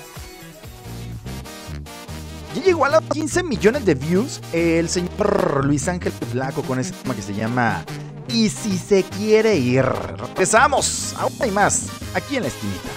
[2.64, 7.14] llegó a los 15 millones de views el señor Luis Ángel Blanco con ese tema
[7.14, 7.84] que se llama
[8.32, 9.84] Y si se quiere ir.
[10.28, 11.14] Empezamos.
[11.18, 12.88] Aún hay más aquí en la esquinita.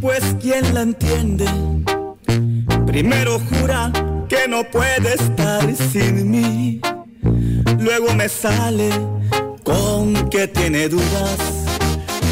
[0.00, 1.46] Pues quién la entiende,
[2.86, 3.90] primero jura
[4.28, 6.78] que no puede estar sin mí,
[7.78, 8.90] luego me sale
[9.64, 11.38] con que tiene dudas,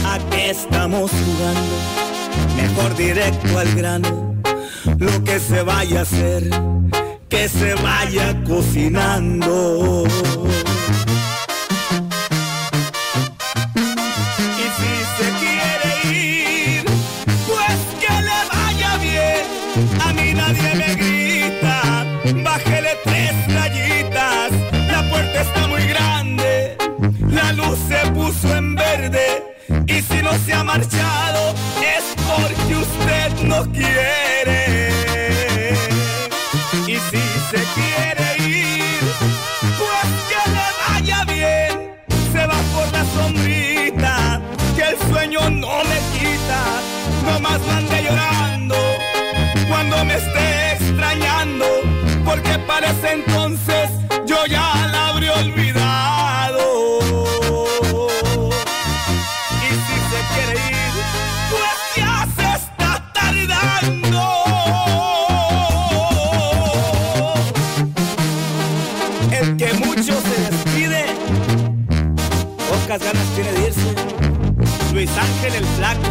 [0.05, 2.12] a qué estamos jugando,
[2.57, 4.35] mejor directo al grano,
[4.99, 6.49] lo que se vaya a hacer,
[7.29, 10.05] que se vaya cocinando.
[14.63, 16.85] Y si se quiere ir,
[17.47, 19.45] pues que le vaya bien.
[20.01, 22.07] A mí nadie me grita,
[22.45, 24.51] bájele tres rayitas.
[24.91, 26.77] La puerta está muy grande,
[27.29, 29.27] la luz se puso en verde.
[29.87, 31.55] Y si no se ha marchado,
[32.37, 34.91] porque usted no quiere.
[36.87, 39.03] Y si se quiere ir,
[39.79, 41.75] pues que le vaya bien.
[42.33, 44.41] Se va por la sombrita,
[44.77, 46.63] que el sueño no me quita.
[47.27, 48.77] No más mande llorando
[49.69, 51.67] cuando me esté extrañando,
[52.25, 53.72] porque parece entonces
[72.93, 74.93] pocas ganas tiene de irse.
[74.93, 76.03] Luis Ángel el Flaco.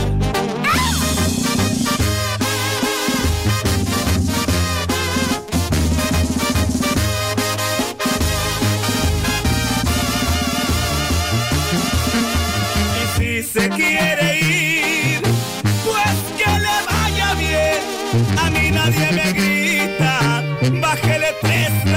[13.53, 15.21] Se quiere ir,
[15.83, 18.39] pues que le vaya bien.
[18.39, 20.43] A mí nadie me grita,
[20.79, 21.90] bájele tres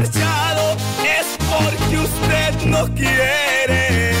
[0.00, 0.76] marchado,
[1.18, 4.12] es porque usted no quiere.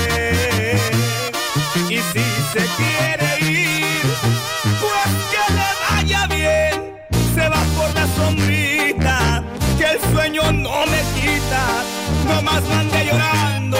[1.90, 4.06] Y si se quiere ir,
[4.82, 6.76] pues que le vaya bien.
[7.34, 9.44] Se va por la sombrita,
[9.78, 11.64] que el sueño no me quita.
[12.26, 13.78] No más mande llorando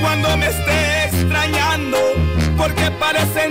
[0.00, 1.98] cuando me esté extrañando,
[2.56, 3.44] porque parece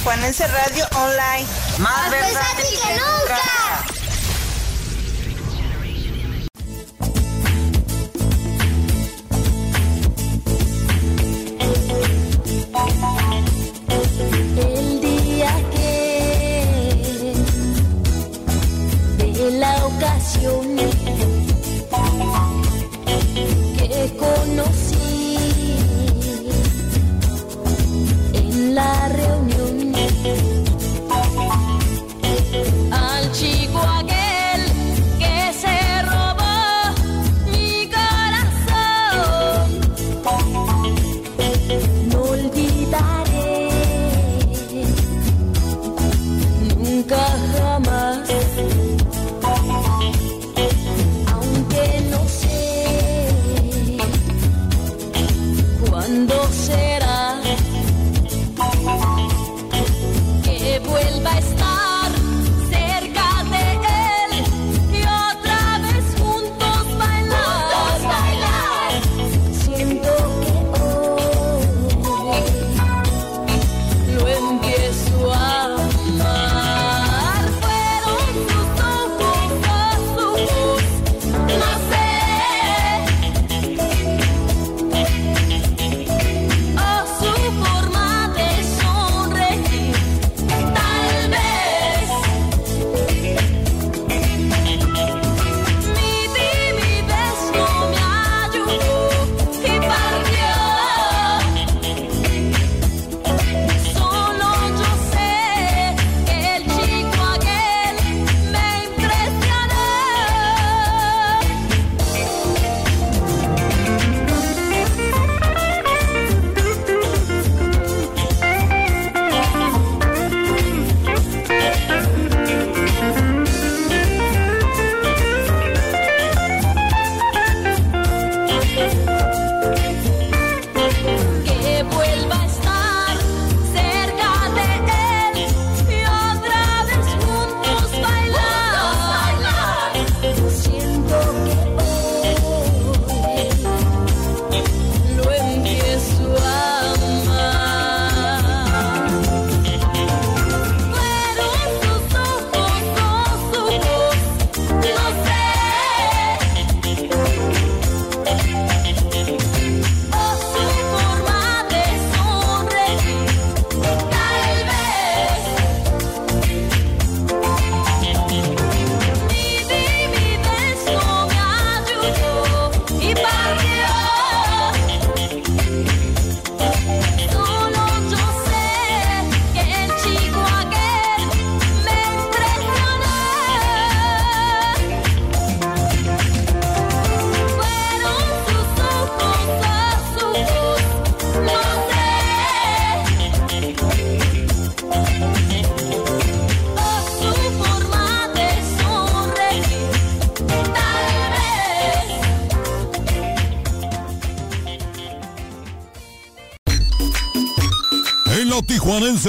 [0.00, 1.46] Tijuanense Radio Online.
[1.76, 3.39] Más versátil que nunca.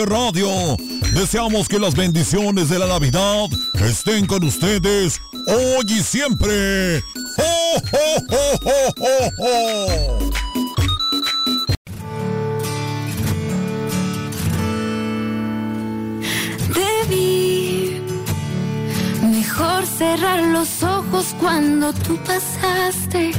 [0.05, 0.77] Radio.
[1.13, 3.47] Deseamos que las bendiciones de la Navidad
[3.85, 7.03] estén con ustedes hoy y siempre.
[7.37, 10.31] ¡Oh, oh, oh, oh, oh, oh!
[16.73, 18.01] Debí
[19.21, 23.31] mejor cerrar los ojos cuando tú pasaste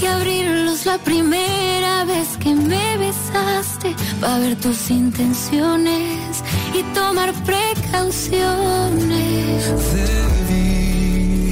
[0.00, 6.42] y abrirlos la primera vez que me besaste para ver tus intenciones
[6.74, 8.34] y tomar precauciones.
[9.94, 11.50] Debí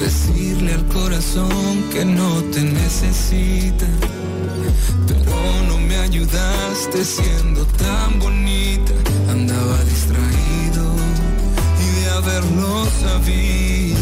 [0.00, 3.86] decirle al corazón que no te necesita,
[5.06, 5.36] pero
[5.68, 8.92] no me ayudaste siendo tan bonita.
[9.30, 10.84] Andaba distraído
[11.84, 13.99] y de haberlo sabido.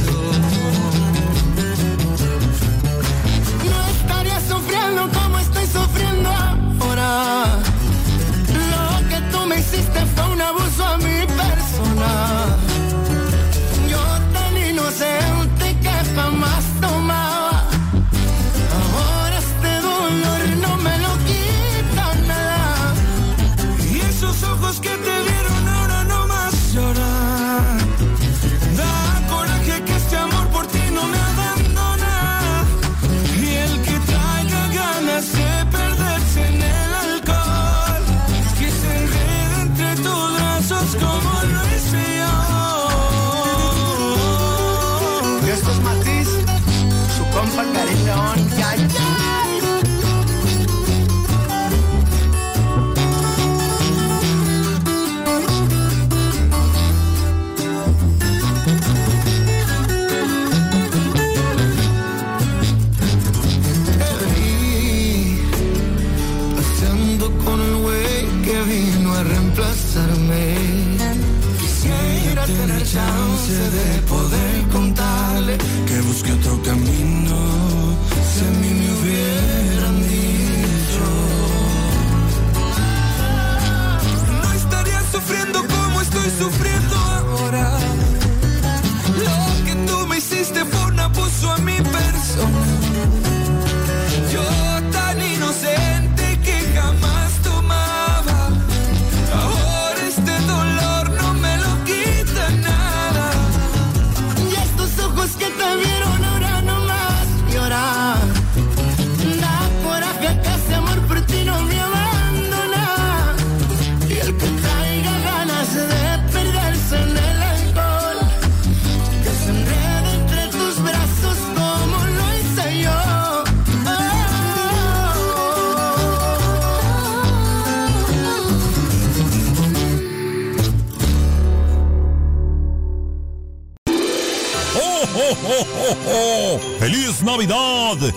[9.78, 12.38] Hiciste fue un abuso a mi persona.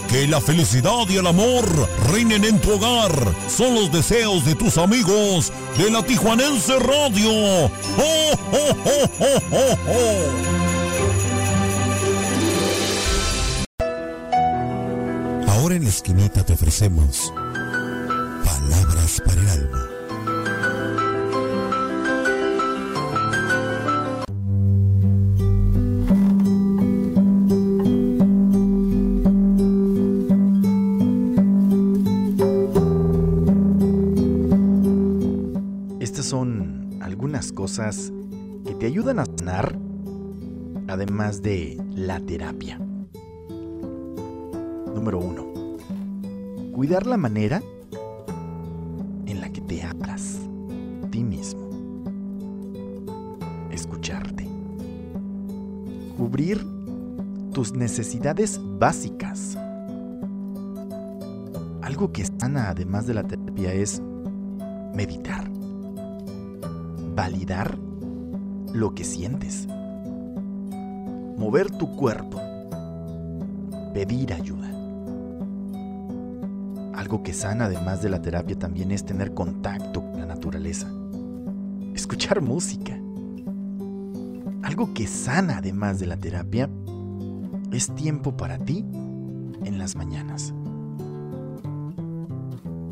[0.09, 1.63] Que la felicidad y el amor
[2.11, 3.09] reinen en tu hogar.
[3.47, 7.29] Son los deseos de tus amigos de la Tijuanense Radio.
[7.31, 8.75] ¡Oh, oh, oh,
[9.21, 10.25] oh, oh, oh!
[15.47, 17.31] Ahora en la esquinita te ofrecemos
[18.43, 19.90] palabras para el alma.
[37.71, 38.11] Cosas
[38.65, 39.79] que te ayudan a sanar,
[40.89, 42.77] además de la terapia.
[44.93, 45.77] Número uno.
[46.73, 47.61] Cuidar la manera
[49.25, 50.41] en la que te hablas
[51.11, 51.69] ti mismo.
[53.71, 54.45] Escucharte.
[56.17, 56.61] Cubrir
[57.53, 59.57] tus necesidades básicas.
[61.81, 64.01] Algo que sana además de la terapia es
[64.93, 65.50] meditar.
[67.13, 67.77] Validar
[68.73, 69.67] lo que sientes.
[71.37, 72.39] Mover tu cuerpo.
[73.93, 74.69] Pedir ayuda.
[76.95, 80.87] Algo que sana además de la terapia también es tener contacto con la naturaleza.
[81.93, 82.97] Escuchar música.
[84.63, 86.69] Algo que sana además de la terapia
[87.71, 88.85] es tiempo para ti
[89.65, 90.53] en las mañanas.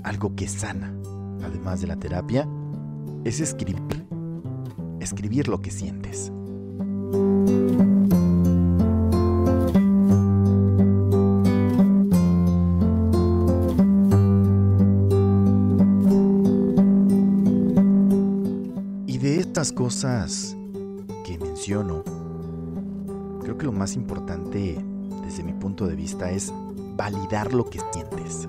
[0.03, 0.93] Algo que sana
[1.43, 2.47] además de la terapia
[3.23, 4.08] es escribir.
[4.99, 6.31] Escribir lo que sientes.
[19.59, 20.55] estas cosas
[21.25, 22.01] que menciono,
[23.41, 24.81] creo que lo más importante
[25.25, 26.53] desde mi punto de vista es
[26.95, 28.47] validar lo que sientes.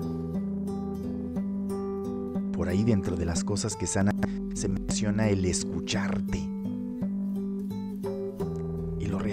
[2.53, 4.15] Por ahí dentro de las cosas que sanan
[4.53, 6.40] se menciona el escucharte.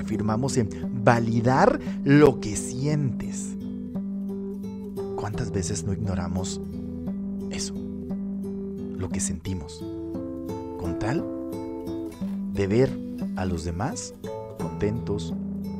[0.08, 0.70] Reafirmamos en
[1.04, 3.58] validar lo que sientes.
[5.16, 6.62] ¿Cuántas veces no ignoramos
[7.50, 7.74] eso?
[8.96, 9.84] Lo que sentimos.
[10.78, 11.22] Con tal
[12.54, 12.98] de ver
[13.36, 14.14] a los demás
[14.58, 15.34] contentos,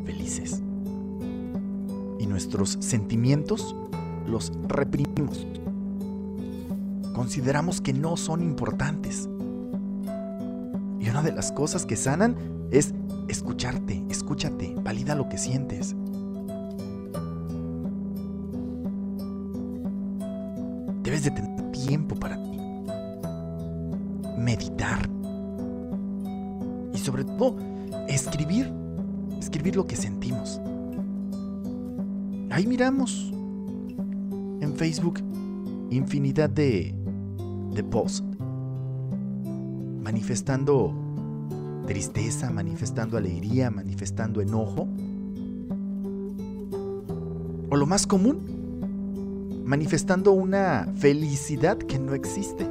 [0.04, 0.60] felices.
[2.18, 3.74] Y nuestros sentimientos
[4.26, 5.46] los reprimimos.
[7.14, 9.26] Consideramos que no son importantes.
[11.00, 12.36] Y una de las cosas que sanan
[12.70, 12.92] es
[13.28, 15.94] escucharte, escúchate, valida lo que sientes.
[21.02, 22.58] Debes de tener tiempo para ti.
[24.38, 25.08] Meditar.
[26.92, 27.56] Y sobre todo,
[28.08, 28.72] escribir.
[29.38, 30.60] Escribir lo que sentimos.
[32.50, 33.30] Ahí miramos
[34.60, 35.20] en Facebook
[35.90, 36.94] infinidad de,
[37.72, 38.22] de posts
[40.02, 41.07] manifestando
[41.88, 44.86] tristeza, manifestando alegría, manifestando enojo.
[47.70, 52.68] O lo más común, manifestando una felicidad que no existe.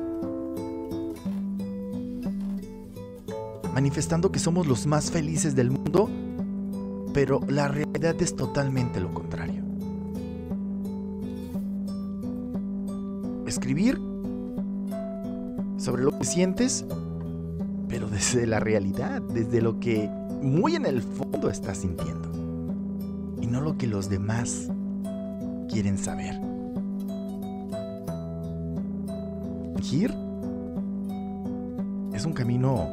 [3.74, 6.10] Manifestando que somos los más felices del mundo,
[7.12, 9.64] pero la realidad es totalmente lo contrario.
[13.48, 14.00] Escribir
[15.78, 16.86] sobre lo que sientes
[17.88, 20.10] pero desde la realidad, desde lo que
[20.42, 22.32] muy en el fondo estás sintiendo.
[23.42, 24.70] Y no lo que los demás
[25.70, 26.40] quieren saber.
[29.76, 30.14] Fingir
[32.14, 32.88] es un camino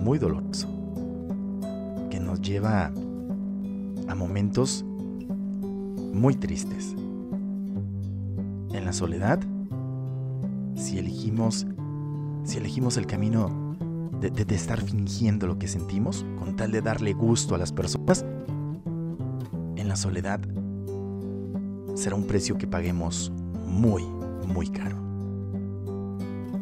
[0.00, 0.68] muy doloroso
[2.10, 2.90] que nos lleva
[4.08, 4.84] a momentos
[6.12, 6.94] muy tristes.
[8.72, 9.40] En la soledad,
[10.74, 11.66] si elegimos
[12.44, 13.63] si elegimos el camino
[14.30, 18.24] de, estar fingiendo lo que sentimos con tal de darle gusto a las personas,
[19.76, 20.40] en la soledad
[21.94, 23.32] será un precio que paguemos
[23.66, 24.04] muy,
[24.46, 24.96] muy caro.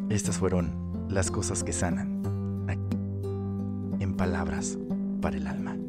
[0.08, 0.72] Estas fueron
[1.08, 2.22] las cosas que sanan
[2.68, 2.96] aquí
[4.00, 4.78] en palabras
[5.20, 5.81] para el alma.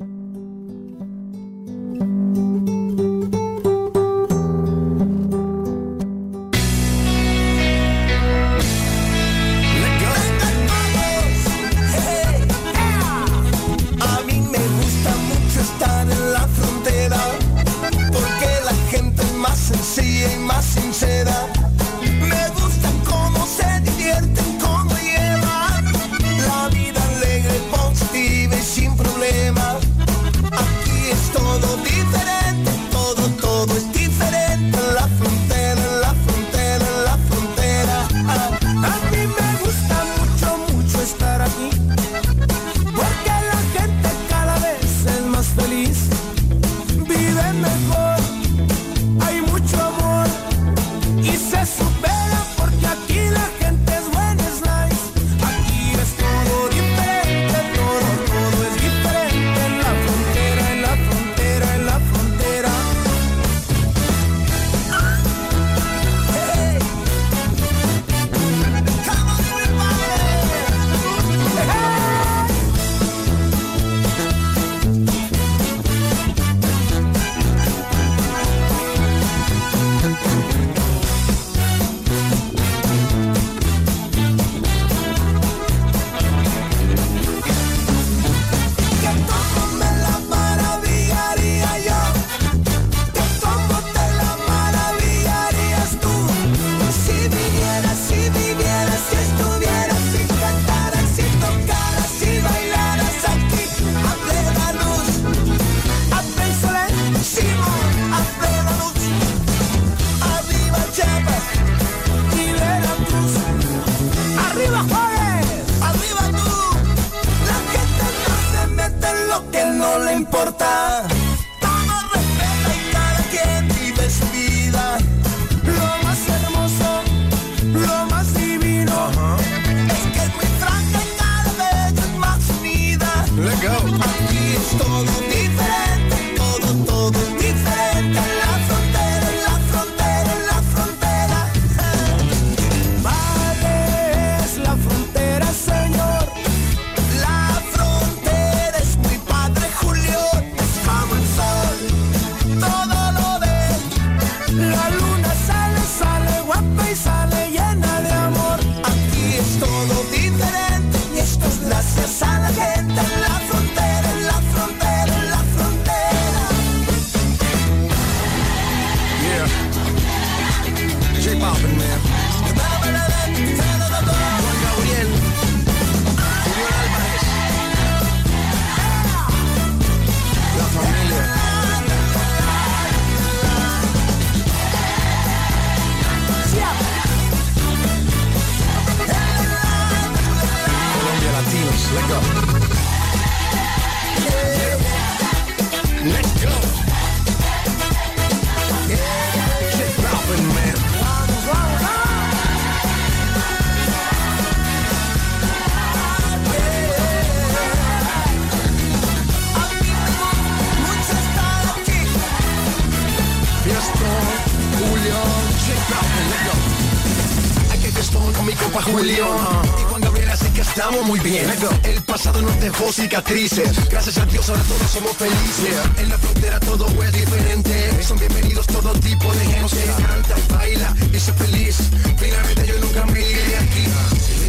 [222.54, 225.76] Nos dejó cicatrices, gracias a Dios ahora todos somos felices.
[225.98, 229.78] En la frontera todo es diferente, son bienvenidos todo tipo de gente.
[230.06, 231.78] Canta, baila y se feliz.
[232.18, 234.43] Finalmente yo nunca me iré aquí.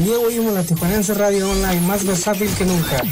[0.00, 3.02] Diego oímos la Tijuanense Radio Online, más versátil que nunca.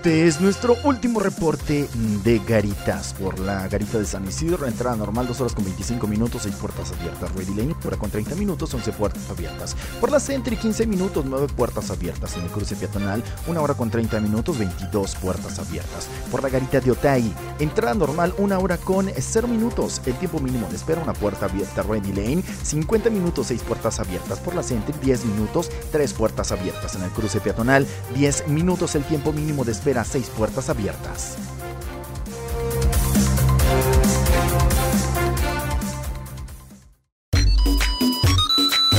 [0.00, 1.86] Este es nuestro último reporte
[2.24, 4.66] de garitas por la garita de San Isidro.
[4.66, 7.30] Entrada normal 2 horas con 25 minutos, 6 puertas abiertas.
[7.34, 9.76] Ready Lane, hora con 30 minutos, 11 puertas abiertas.
[10.00, 12.34] Por la Centri 15 minutos, 9 puertas abiertas.
[12.34, 16.08] En el cruce peatonal, 1 hora con 30 minutos, 22 puertas abiertas.
[16.30, 20.00] Por la garita de Otay, entrada normal 1 hora con 0 minutos.
[20.06, 21.82] El tiempo mínimo de espera, una puerta abierta.
[21.82, 24.38] Ready Lane, 50 minutos, 6 puertas abiertas.
[24.38, 26.94] Por la Centri 10 minutos, 3 puertas abiertas.
[26.94, 31.36] En el cruce peatonal, 10 minutos el tiempo mínimo de espera, 6 puertas abiertas.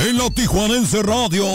[0.04, 1.46] En la Tijuanense Radio,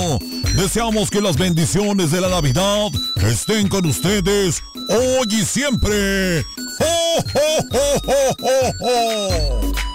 [0.55, 6.43] deseamos que las bendiciones de la Navidad estén con ustedes hoy y siempre.
[6.79, 9.86] ¡Oh, oh, oh, oh, oh, oh!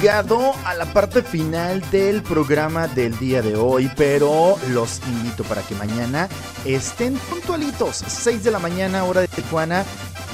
[0.00, 5.62] Llegado a la parte final del programa del día de hoy, pero los invito para
[5.62, 6.28] que mañana
[6.64, 9.84] estén puntualitos, 6 de la mañana, hora de Tijuana.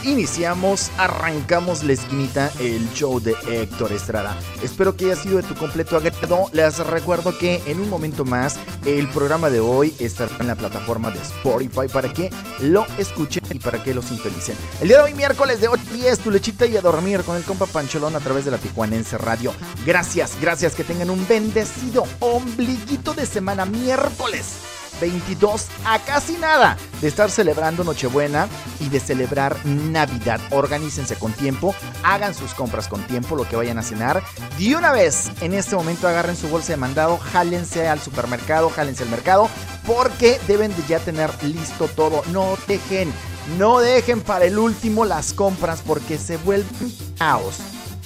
[0.05, 4.37] Iniciamos, arrancamos la esquinita, el show de Héctor Estrada.
[4.63, 6.51] Espero que haya sido de tu completo agrado.
[6.53, 11.11] Les recuerdo que en un momento más el programa de hoy estará en la plataforma
[11.11, 14.57] de Spotify para que lo escuchen y para que lo sintonicen.
[14.83, 17.39] El día de hoy, miércoles de 8 a 10, tu lechita y a dormir con
[17.39, 19.55] el compa Pancholón a través de la Tijuanense Radio.
[19.87, 24.57] Gracias, gracias, que tengan un bendecido ombliguito de semana miércoles.
[25.01, 28.49] 22 a casi nada de estar celebrando Nochebuena
[28.81, 30.41] y de celebrar Navidad.
[30.51, 34.23] Organícense con tiempo, hagan sus compras con tiempo, lo que vayan a cenar.
[34.59, 39.03] De una vez, en este momento agarren su bolsa de mandado, jálense al supermercado, jálense
[39.03, 39.49] al mercado,
[39.87, 42.23] porque deben de ya tener listo todo.
[42.33, 43.13] No dejen,
[43.59, 47.59] no dejen para el último las compras porque se vuelven caos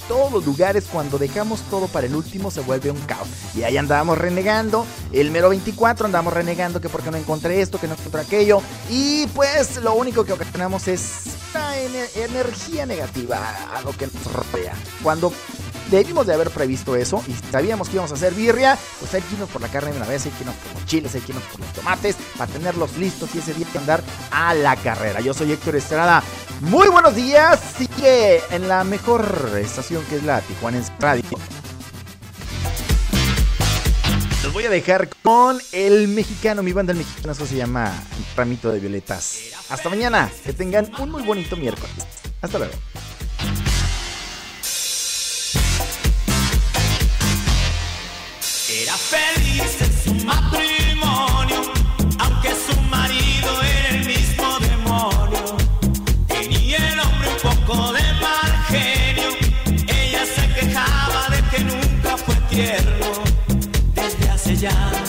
[0.09, 3.27] todos los lugares, cuando dejamos todo para el último, se vuelve un caos.
[3.55, 4.85] Y ahí andábamos renegando.
[5.13, 8.61] El mero 24 andamos renegando que porque no encontré esto, que no encontré aquello.
[8.89, 11.37] Y pues lo único que ocasionamos es
[12.15, 13.39] energía negativa
[13.73, 14.73] a lo que nos rodea.
[15.03, 15.31] Cuando
[15.89, 19.35] debimos de haber previsto eso y sabíamos que íbamos a hacer birria, pues hay que
[19.45, 21.43] por la carne de una vez, hay que irnos por los chiles, hay que irnos
[21.45, 25.21] por los tomates, para tenerlos listos y ese día hay que andar a la carrera.
[25.21, 26.23] Yo soy Héctor Estrada.
[26.61, 27.59] Muy buenos días.
[27.77, 31.23] Sigue en la mejor estación que es la Tijuanense Radio.
[34.43, 37.93] Los voy a dejar con el mexicano, mi banda el mexicano, eso se llama
[38.35, 39.39] Ramito de Violetas.
[39.69, 41.93] Hasta mañana, que tengan un muy bonito miércoles.
[42.41, 42.73] Hasta luego.
[64.59, 65.08] Desde